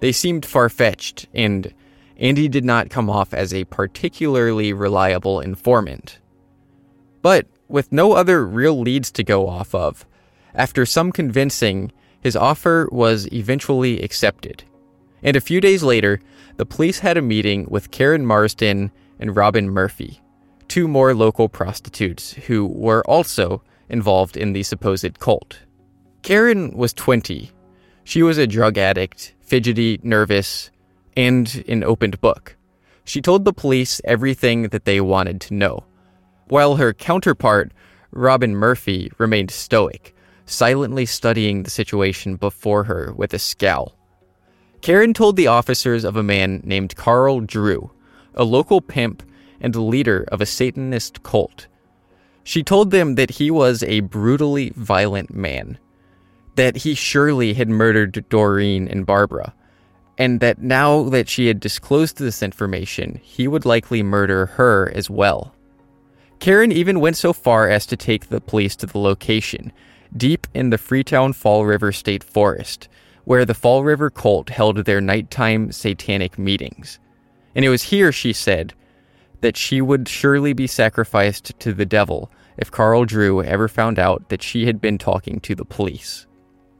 They 0.00 0.12
seemed 0.12 0.44
far 0.44 0.68
fetched, 0.68 1.28
and 1.32 1.72
Andy 2.18 2.48
did 2.48 2.66
not 2.66 2.90
come 2.90 3.08
off 3.08 3.32
as 3.32 3.54
a 3.54 3.64
particularly 3.64 4.74
reliable 4.74 5.40
informant. 5.40 6.18
But 7.22 7.46
with 7.66 7.92
no 7.92 8.12
other 8.12 8.46
real 8.46 8.78
leads 8.78 9.10
to 9.12 9.24
go 9.24 9.48
off 9.48 9.74
of, 9.74 10.04
after 10.54 10.84
some 10.84 11.12
convincing, 11.12 11.92
his 12.22 12.36
offer 12.36 12.88
was 12.90 13.30
eventually 13.32 14.00
accepted. 14.00 14.64
And 15.22 15.36
a 15.36 15.40
few 15.40 15.60
days 15.60 15.82
later, 15.82 16.20
the 16.56 16.66
police 16.66 17.00
had 17.00 17.16
a 17.16 17.22
meeting 17.22 17.66
with 17.68 17.90
Karen 17.90 18.24
Marsden 18.24 18.90
and 19.18 19.36
Robin 19.36 19.68
Murphy, 19.68 20.20
two 20.68 20.88
more 20.88 21.14
local 21.14 21.48
prostitutes 21.48 22.32
who 22.32 22.66
were 22.66 23.02
also 23.06 23.62
involved 23.88 24.36
in 24.36 24.52
the 24.52 24.62
supposed 24.62 25.18
cult. 25.18 25.60
Karen 26.22 26.76
was 26.76 26.92
20. 26.92 27.50
She 28.04 28.22
was 28.22 28.38
a 28.38 28.46
drug 28.46 28.78
addict, 28.78 29.34
fidgety, 29.40 30.00
nervous, 30.02 30.70
and 31.16 31.64
an 31.68 31.84
opened 31.84 32.20
book. 32.20 32.56
She 33.04 33.20
told 33.20 33.44
the 33.44 33.52
police 33.52 34.00
everything 34.04 34.68
that 34.68 34.84
they 34.84 35.00
wanted 35.00 35.40
to 35.42 35.54
know, 35.54 35.84
while 36.46 36.76
her 36.76 36.92
counterpart, 36.92 37.72
Robin 38.12 38.54
Murphy, 38.54 39.10
remained 39.18 39.50
stoic, 39.50 40.14
silently 40.46 41.06
studying 41.06 41.62
the 41.62 41.70
situation 41.70 42.36
before 42.36 42.84
her 42.84 43.12
with 43.16 43.32
a 43.34 43.38
scowl. 43.38 43.96
Karen 44.80 45.14
told 45.14 45.36
the 45.36 45.46
officers 45.46 46.04
of 46.04 46.16
a 46.16 46.22
man 46.22 46.60
named 46.64 46.96
Carl 46.96 47.40
Drew, 47.40 47.90
a 48.34 48.44
local 48.44 48.80
pimp 48.80 49.22
and 49.60 49.76
leader 49.76 50.24
of 50.32 50.40
a 50.40 50.46
Satanist 50.46 51.22
cult. 51.22 51.68
She 52.44 52.64
told 52.64 52.90
them 52.90 53.14
that 53.14 53.30
he 53.30 53.50
was 53.50 53.84
a 53.84 54.00
brutally 54.00 54.72
violent 54.74 55.32
man, 55.32 55.78
that 56.56 56.78
he 56.78 56.94
surely 56.94 57.54
had 57.54 57.68
murdered 57.68 58.28
Doreen 58.28 58.88
and 58.88 59.06
Barbara, 59.06 59.54
and 60.18 60.40
that 60.40 60.60
now 60.60 61.04
that 61.04 61.28
she 61.28 61.46
had 61.46 61.60
disclosed 61.60 62.18
this 62.18 62.42
information, 62.42 63.20
he 63.22 63.46
would 63.46 63.64
likely 63.64 64.02
murder 64.02 64.46
her 64.46 64.90
as 64.94 65.08
well. 65.08 65.54
Karen 66.40 66.72
even 66.72 66.98
went 66.98 67.16
so 67.16 67.32
far 67.32 67.68
as 67.68 67.86
to 67.86 67.96
take 67.96 68.28
the 68.28 68.40
police 68.40 68.74
to 68.74 68.86
the 68.86 68.98
location 68.98 69.72
deep 70.16 70.46
in 70.54 70.70
the 70.70 70.78
Freetown 70.78 71.32
Fall 71.32 71.64
River 71.64 71.92
State 71.92 72.24
Forest, 72.24 72.88
where 73.24 73.44
the 73.44 73.54
Fall 73.54 73.84
River 73.84 74.10
cult 74.10 74.50
held 74.50 74.76
their 74.78 75.00
nighttime 75.00 75.72
satanic 75.72 76.38
meetings. 76.38 76.98
And 77.54 77.64
it 77.64 77.68
was 77.68 77.82
here, 77.82 78.12
she 78.12 78.32
said, 78.32 78.74
that 79.40 79.56
she 79.56 79.80
would 79.80 80.08
surely 80.08 80.52
be 80.52 80.66
sacrificed 80.66 81.58
to 81.60 81.72
the 81.72 81.86
devil 81.86 82.30
if 82.56 82.70
Carl 82.70 83.04
Drew 83.04 83.42
ever 83.42 83.68
found 83.68 83.98
out 83.98 84.28
that 84.28 84.42
she 84.42 84.66
had 84.66 84.80
been 84.80 84.98
talking 84.98 85.40
to 85.40 85.54
the 85.54 85.64
police. 85.64 86.26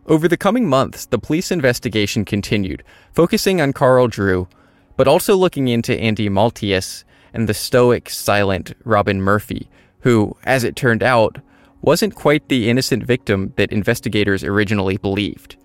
Over 0.07 0.29
the 0.29 0.37
coming 0.37 0.69
months, 0.69 1.07
the 1.07 1.19
police 1.19 1.51
investigation 1.51 2.25
continued, 2.25 2.83
focusing 3.13 3.61
on 3.61 3.73
Carl 3.73 4.09
Drew, 4.09 4.49
but 4.97 5.09
also 5.09 5.37
looking 5.37 5.69
into 5.69 5.99
Andy 5.99 6.29
Maltese 6.29 7.05
and 7.33 7.49
the 7.49 7.55
stoic, 7.55 8.11
silent 8.11 8.75
Robin 8.85 9.23
Murphy, 9.23 9.69
who, 10.01 10.37
as 10.45 10.65
it 10.65 10.77
turned 10.77 11.03
out, 11.03 11.39
wasn't 11.83 12.15
quite 12.15 12.49
the 12.49 12.71
innocent 12.71 13.05
victim 13.05 13.53
that 13.57 13.73
investigators 13.73 14.43
originally 14.43 14.97
believed. 14.97 15.57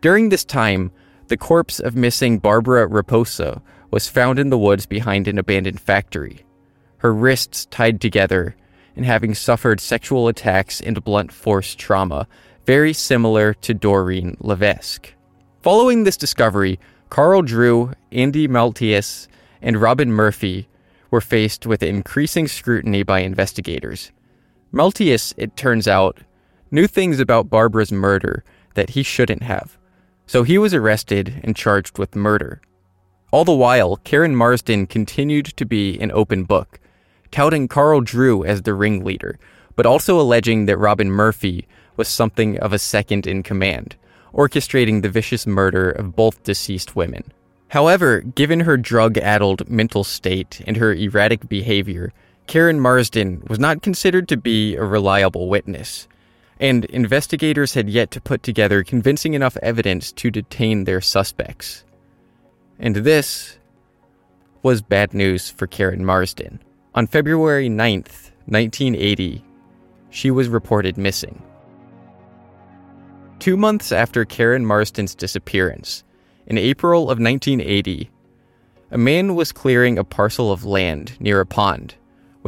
During 0.00 0.28
this 0.28 0.44
time, 0.44 0.90
the 1.28 1.36
corpse 1.36 1.78
of 1.78 1.94
missing 1.94 2.38
Barbara 2.38 2.88
Raposa 2.88 3.60
was 3.90 4.08
found 4.08 4.38
in 4.38 4.50
the 4.50 4.58
woods 4.58 4.86
behind 4.86 5.28
an 5.28 5.38
abandoned 5.38 5.80
factory, 5.80 6.44
her 6.98 7.12
wrists 7.12 7.66
tied 7.66 8.00
together 8.00 8.56
and 8.96 9.04
having 9.04 9.34
suffered 9.34 9.80
sexual 9.80 10.28
attacks 10.28 10.80
and 10.80 11.04
blunt 11.04 11.30
force 11.30 11.74
trauma 11.74 12.26
very 12.66 12.92
similar 12.92 13.54
to 13.54 13.72
Doreen 13.72 14.36
Levesque. 14.40 15.14
Following 15.62 16.04
this 16.04 16.16
discovery, 16.16 16.78
Carl 17.08 17.42
Drew, 17.42 17.92
Andy 18.12 18.48
Maltese, 18.48 19.28
and 19.62 19.80
Robin 19.80 20.12
Murphy 20.12 20.68
were 21.10 21.20
faced 21.20 21.66
with 21.66 21.82
increasing 21.82 22.46
scrutiny 22.46 23.02
by 23.02 23.20
investigators. 23.20 24.10
Maltese, 24.70 25.34
it 25.36 25.56
turns 25.56 25.88
out, 25.88 26.18
knew 26.70 26.86
things 26.86 27.20
about 27.20 27.48
Barbara's 27.48 27.90
murder 27.90 28.44
that 28.74 28.90
he 28.90 29.02
shouldn't 29.02 29.42
have, 29.42 29.78
so 30.26 30.42
he 30.42 30.58
was 30.58 30.74
arrested 30.74 31.40
and 31.42 31.56
charged 31.56 31.98
with 31.98 32.14
murder. 32.14 32.60
All 33.30 33.44
the 33.44 33.54
while, 33.54 33.96
Karen 33.96 34.36
Marsden 34.36 34.86
continued 34.86 35.46
to 35.46 35.64
be 35.64 35.98
an 36.00 36.12
open 36.12 36.44
book, 36.44 36.80
touting 37.30 37.68
Carl 37.68 38.02
Drew 38.02 38.44
as 38.44 38.62
the 38.62 38.74
ringleader, 38.74 39.38
but 39.74 39.86
also 39.86 40.20
alleging 40.20 40.66
that 40.66 40.78
Robin 40.78 41.10
Murphy 41.10 41.66
was 41.96 42.08
something 42.08 42.58
of 42.58 42.72
a 42.72 42.78
second 42.78 43.26
in 43.26 43.42
command, 43.42 43.96
orchestrating 44.34 45.02
the 45.02 45.08
vicious 45.08 45.46
murder 45.46 45.90
of 45.90 46.14
both 46.14 46.42
deceased 46.42 46.94
women. 46.94 47.24
However, 47.68 48.20
given 48.20 48.60
her 48.60 48.76
drug 48.76 49.18
addled 49.18 49.68
mental 49.68 50.04
state 50.04 50.62
and 50.66 50.76
her 50.76 50.92
erratic 50.94 51.48
behavior, 51.48 52.12
Karen 52.48 52.80
Marsden 52.80 53.42
was 53.46 53.58
not 53.58 53.82
considered 53.82 54.26
to 54.28 54.36
be 54.38 54.74
a 54.74 54.82
reliable 54.82 55.50
witness, 55.50 56.08
and 56.58 56.86
investigators 56.86 57.74
had 57.74 57.90
yet 57.90 58.10
to 58.12 58.22
put 58.22 58.42
together 58.42 58.82
convincing 58.82 59.34
enough 59.34 59.58
evidence 59.58 60.10
to 60.12 60.30
detain 60.30 60.84
their 60.84 61.02
suspects. 61.02 61.84
And 62.78 62.96
this 62.96 63.58
was 64.62 64.80
bad 64.80 65.12
news 65.12 65.50
for 65.50 65.66
Karen 65.66 66.06
Marsden. 66.06 66.58
On 66.94 67.06
February 67.06 67.68
9th, 67.68 68.30
1980, 68.46 69.44
she 70.08 70.30
was 70.30 70.48
reported 70.48 70.96
missing. 70.96 71.42
Two 73.40 73.58
months 73.58 73.92
after 73.92 74.24
Karen 74.24 74.64
Marsden's 74.64 75.14
disappearance, 75.14 76.02
in 76.46 76.56
April 76.56 77.02
of 77.02 77.20
1980, 77.20 78.10
a 78.90 78.96
man 78.96 79.34
was 79.34 79.52
clearing 79.52 79.98
a 79.98 80.02
parcel 80.02 80.50
of 80.50 80.64
land 80.64 81.20
near 81.20 81.40
a 81.40 81.46
pond 81.46 81.94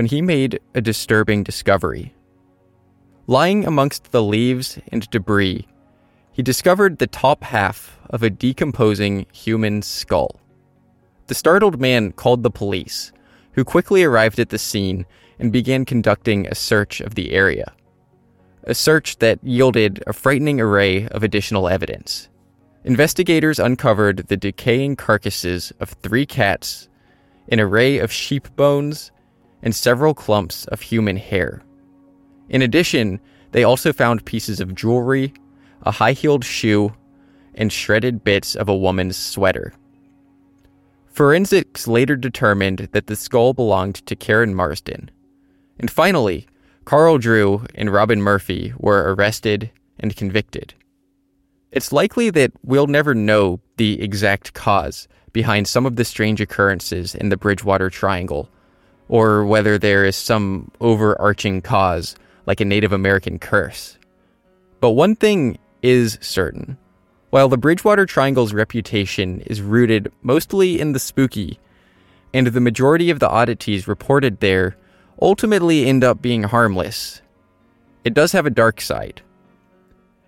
when 0.00 0.06
he 0.06 0.22
made 0.22 0.58
a 0.74 0.80
disturbing 0.80 1.42
discovery. 1.42 2.14
Lying 3.26 3.66
amongst 3.66 4.12
the 4.12 4.22
leaves 4.22 4.78
and 4.88 5.06
debris, 5.10 5.68
he 6.32 6.42
discovered 6.42 6.96
the 6.96 7.06
top 7.06 7.44
half 7.44 7.98
of 8.08 8.22
a 8.22 8.30
decomposing 8.30 9.26
human 9.30 9.82
skull. 9.82 10.40
The 11.26 11.34
startled 11.34 11.78
man 11.78 12.12
called 12.12 12.42
the 12.42 12.50
police, 12.50 13.12
who 13.52 13.62
quickly 13.62 14.02
arrived 14.02 14.38
at 14.38 14.48
the 14.48 14.56
scene 14.56 15.04
and 15.38 15.52
began 15.52 15.84
conducting 15.84 16.46
a 16.46 16.54
search 16.54 17.02
of 17.02 17.14
the 17.14 17.32
area 17.32 17.70
a 18.64 18.74
search 18.74 19.18
that 19.18 19.38
yielded 19.44 20.02
a 20.06 20.14
frightening 20.14 20.62
array 20.62 21.08
of 21.08 21.22
additional 21.22 21.68
evidence. 21.68 22.30
Investigators 22.84 23.58
uncovered 23.58 24.28
the 24.28 24.36
decaying 24.38 24.96
carcasses 24.96 25.74
of 25.78 25.90
three 25.90 26.24
cats, 26.24 26.88
an 27.48 27.60
array 27.60 27.98
of 27.98 28.10
sheep 28.10 28.48
bones, 28.56 29.12
and 29.62 29.74
several 29.74 30.14
clumps 30.14 30.64
of 30.66 30.80
human 30.80 31.16
hair. 31.16 31.62
In 32.48 32.62
addition, 32.62 33.20
they 33.52 33.64
also 33.64 33.92
found 33.92 34.24
pieces 34.24 34.60
of 34.60 34.74
jewelry, 34.74 35.32
a 35.82 35.90
high 35.90 36.12
heeled 36.12 36.44
shoe, 36.44 36.92
and 37.54 37.72
shredded 37.72 38.24
bits 38.24 38.54
of 38.54 38.68
a 38.68 38.76
woman's 38.76 39.16
sweater. 39.16 39.72
Forensics 41.06 41.88
later 41.88 42.16
determined 42.16 42.88
that 42.92 43.06
the 43.06 43.16
skull 43.16 43.52
belonged 43.52 44.06
to 44.06 44.16
Karen 44.16 44.54
Marsden. 44.54 45.10
And 45.78 45.90
finally, 45.90 46.46
Carl 46.84 47.18
Drew 47.18 47.66
and 47.74 47.92
Robin 47.92 48.22
Murphy 48.22 48.72
were 48.78 49.14
arrested 49.14 49.70
and 49.98 50.16
convicted. 50.16 50.74
It's 51.72 51.92
likely 51.92 52.30
that 52.30 52.52
we'll 52.64 52.86
never 52.86 53.14
know 53.14 53.60
the 53.76 54.00
exact 54.02 54.54
cause 54.54 55.06
behind 55.32 55.68
some 55.68 55.86
of 55.86 55.96
the 55.96 56.04
strange 56.04 56.40
occurrences 56.40 57.14
in 57.14 57.28
the 57.28 57.36
Bridgewater 57.36 57.90
Triangle, 57.90 58.48
or 59.10 59.44
whether 59.44 59.76
there 59.76 60.04
is 60.04 60.14
some 60.14 60.70
overarching 60.80 61.60
cause 61.60 62.14
like 62.46 62.60
a 62.60 62.64
Native 62.64 62.92
American 62.92 63.40
curse. 63.40 63.98
But 64.80 64.92
one 64.92 65.16
thing 65.16 65.58
is 65.82 66.16
certain. 66.20 66.78
While 67.30 67.48
the 67.48 67.58
Bridgewater 67.58 68.06
Triangle's 68.06 68.54
reputation 68.54 69.40
is 69.40 69.60
rooted 69.60 70.12
mostly 70.22 70.80
in 70.80 70.92
the 70.92 71.00
spooky, 71.00 71.58
and 72.32 72.46
the 72.46 72.60
majority 72.60 73.10
of 73.10 73.18
the 73.18 73.28
oddities 73.28 73.88
reported 73.88 74.38
there 74.38 74.76
ultimately 75.20 75.86
end 75.86 76.04
up 76.04 76.22
being 76.22 76.44
harmless. 76.44 77.20
It 78.04 78.14
does 78.14 78.30
have 78.30 78.46
a 78.46 78.50
dark 78.50 78.80
side. 78.80 79.22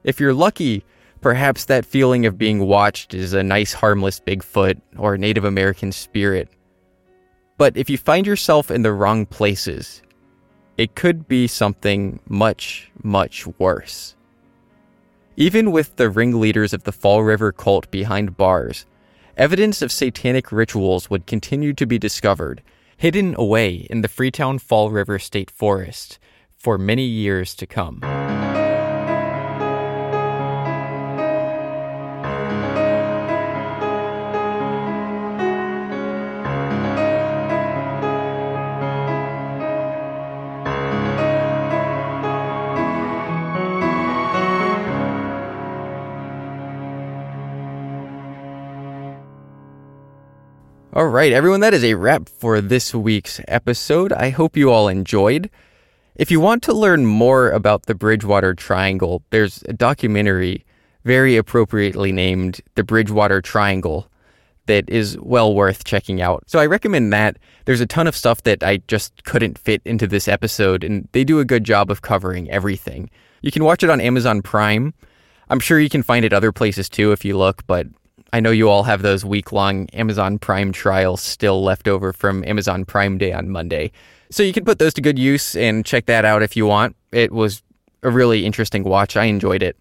If 0.03 0.18
you're 0.18 0.35
lucky, 0.35 0.85
perhaps 1.21 1.66
that 1.66 1.87
feeling 1.87 2.27
of 2.27 2.37
being 2.37 2.66
watched 2.66 3.14
is 3.14 3.33
a 3.33 3.45
nice, 3.45 3.73
harmless 3.73 4.18
Bigfoot 4.18 4.81
or 4.99 5.16
Native 5.16 5.45
American 5.45 5.92
spirit. 5.92 6.49
But 7.62 7.77
if 7.77 7.88
you 7.88 7.96
find 7.96 8.27
yourself 8.27 8.72
in 8.72 8.83
the 8.83 8.92
wrong 8.92 9.25
places, 9.25 10.03
it 10.77 10.96
could 10.96 11.29
be 11.29 11.46
something 11.46 12.18
much, 12.29 12.90
much 13.05 13.46
worse. 13.57 14.16
Even 15.37 15.70
with 15.70 15.94
the 15.94 16.11
ringleaders 16.11 16.72
of 16.72 16.83
the 16.83 16.90
Fall 16.90 17.22
River 17.22 17.53
cult 17.53 17.88
behind 17.92 18.37
bars, 18.37 18.85
evidence 19.37 19.81
of 19.81 19.92
satanic 19.92 20.51
rituals 20.51 21.09
would 21.09 21.29
continue 21.29 21.72
to 21.75 21.87
be 21.87 22.01
discovered 22.01 22.64
hidden 22.96 23.37
away 23.38 23.87
in 23.88 24.01
the 24.01 24.09
Freetown 24.09 24.59
Fall 24.59 24.90
River 24.90 25.20
State 25.20 25.48
Forest 25.48 26.18
for 26.59 26.77
many 26.77 27.05
years 27.05 27.55
to 27.55 27.64
come. 27.64 28.01
All 51.03 51.09
right, 51.09 51.33
everyone, 51.33 51.59
that 51.62 51.75
is 51.75 51.83
a 51.83 51.95
wrap 51.95 52.29
for 52.29 52.61
this 52.61 52.95
week's 52.95 53.41
episode. 53.49 54.12
I 54.12 54.31
hope 54.31 54.57
you 54.57 54.71
all 54.71 54.87
enjoyed. 54.87 55.51
If 56.15 56.31
you 56.31 56.38
want 56.38 56.62
to 56.62 56.73
learn 56.73 57.07
more 57.07 57.51
about 57.51 57.87
the 57.87 57.95
Bridgewater 57.97 58.55
Triangle, 58.55 59.21
there's 59.31 59.65
a 59.69 59.73
documentary 59.73 60.65
very 61.05 61.37
appropriately 61.37 62.12
named 62.12 62.61
The 62.77 62.85
Bridgewater 62.85 63.43
Triangle 63.43 64.09
that 64.67 64.88
is 64.88 65.19
well 65.19 65.57
worth 65.57 65.83
checking 65.83 66.23
out. 66.23 66.45
So 66.47 66.61
I 66.61 66.67
recommend 66.67 67.12
that. 67.12 67.37
There's 67.65 67.81
a 67.81 67.87
ton 67.87 68.07
of 68.07 68.15
stuff 68.15 68.45
that 68.45 68.62
I 68.62 68.77
just 68.87 69.25
couldn't 69.25 69.59
fit 69.59 69.83
into 69.85 70.07
this 70.07 70.29
episode, 70.29 70.85
and 70.85 71.09
they 71.11 71.25
do 71.25 71.41
a 71.41 71.45
good 71.45 71.65
job 71.65 71.91
of 71.91 72.03
covering 72.03 72.49
everything. 72.49 73.11
You 73.41 73.51
can 73.51 73.65
watch 73.65 73.83
it 73.83 73.91
on 73.91 74.01
Amazon 74.01 74.41
Prime. 74.41 74.95
I'm 75.51 75.59
sure 75.59 75.81
you 75.81 75.91
can 75.91 76.05
find 76.05 76.25
it 76.25 76.33
other 76.33 76.53
places 76.53 76.88
too 76.88 77.11
if 77.11 77.25
you 77.25 77.37
look, 77.37 77.67
but 77.67 77.88
I 78.33 78.40
know 78.40 78.51
you 78.51 78.71
all 78.71 78.85
have 78.85 79.03
those 79.03 79.25
week 79.25 79.53
long 79.53 79.88
Amazon 79.90 80.38
Prime 80.38 80.73
trials 80.73 81.21
still 81.21 81.62
left 81.62 81.87
over 81.87 82.12
from 82.12 82.45
Amazon 82.45 82.85
Prime 82.85 83.18
Day 83.18 83.33
on 83.33 83.51
Monday. 83.51 83.92
So 84.31 84.42
you 84.42 84.55
can 84.55 84.64
put 84.64 84.79
those 84.79 84.95
to 84.95 85.03
good 85.03 85.18
use 85.18 85.55
and 85.55 85.85
check 85.85 86.07
that 86.07 86.25
out 86.25 86.42
if 86.42 86.57
you 86.57 86.64
want. 86.64 86.97
It 87.12 87.33
was 87.33 87.62
a 88.03 88.11
really 88.11 88.47
interesting 88.47 88.85
watch. 88.85 89.16
I 89.16 89.25
enjoyed 89.25 89.62
it. 89.62 89.77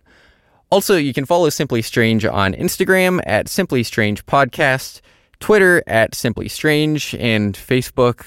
Also, 0.70 0.98
you 0.98 1.14
can 1.14 1.26
follow 1.26 1.50
Simply 1.50 1.82
Strange 1.82 2.26
on 2.26 2.54
Instagram 2.54 3.22
at 3.26 3.48
Simply 3.48 3.84
Strange 3.84 4.26
Podcast, 4.26 5.02
Twitter 5.40 5.84
at 5.88 6.14
Simply 6.14 6.48
Strange, 6.48 7.16
and 7.16 7.56
Facebook 7.56 8.26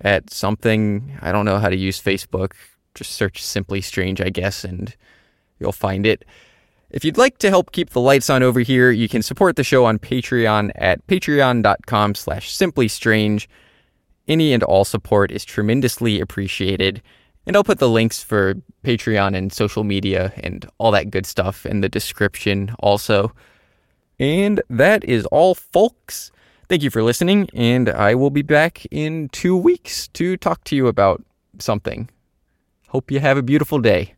at 0.00 0.30
something. 0.30 1.18
I 1.20 1.32
don't 1.32 1.44
know 1.44 1.58
how 1.58 1.68
to 1.68 1.76
use 1.76 2.00
Facebook. 2.00 2.52
Just 2.94 3.12
search 3.12 3.42
Simply 3.42 3.80
Strange, 3.80 4.20
I 4.20 4.30
guess, 4.30 4.64
and 4.64 4.94
you'll 5.58 5.72
find 5.72 6.06
it. 6.06 6.24
If 6.94 7.04
you'd 7.04 7.18
like 7.18 7.38
to 7.38 7.50
help 7.50 7.72
keep 7.72 7.90
the 7.90 8.00
lights 8.00 8.30
on 8.30 8.44
over 8.44 8.60
here, 8.60 8.92
you 8.92 9.08
can 9.08 9.20
support 9.20 9.56
the 9.56 9.64
show 9.64 9.84
on 9.84 9.98
Patreon 9.98 10.70
at 10.76 11.04
patreon.com 11.08 12.14
slash 12.14 12.56
simplystrange. 12.56 13.48
Any 14.28 14.52
and 14.52 14.62
all 14.62 14.84
support 14.84 15.32
is 15.32 15.44
tremendously 15.44 16.20
appreciated. 16.20 17.02
And 17.46 17.56
I'll 17.56 17.64
put 17.64 17.80
the 17.80 17.88
links 17.88 18.22
for 18.22 18.54
Patreon 18.84 19.36
and 19.36 19.52
social 19.52 19.82
media 19.82 20.32
and 20.36 20.68
all 20.78 20.92
that 20.92 21.10
good 21.10 21.26
stuff 21.26 21.66
in 21.66 21.80
the 21.80 21.88
description 21.88 22.72
also. 22.78 23.32
And 24.20 24.62
that 24.70 25.02
is 25.02 25.26
all, 25.26 25.56
folks. 25.56 26.30
Thank 26.68 26.84
you 26.84 26.90
for 26.90 27.02
listening, 27.02 27.48
and 27.54 27.88
I 27.88 28.14
will 28.14 28.30
be 28.30 28.42
back 28.42 28.86
in 28.92 29.30
two 29.30 29.56
weeks 29.56 30.06
to 30.08 30.36
talk 30.36 30.62
to 30.64 30.76
you 30.76 30.86
about 30.86 31.24
something. 31.58 32.08
Hope 32.90 33.10
you 33.10 33.18
have 33.18 33.36
a 33.36 33.42
beautiful 33.42 33.80
day. 33.80 34.14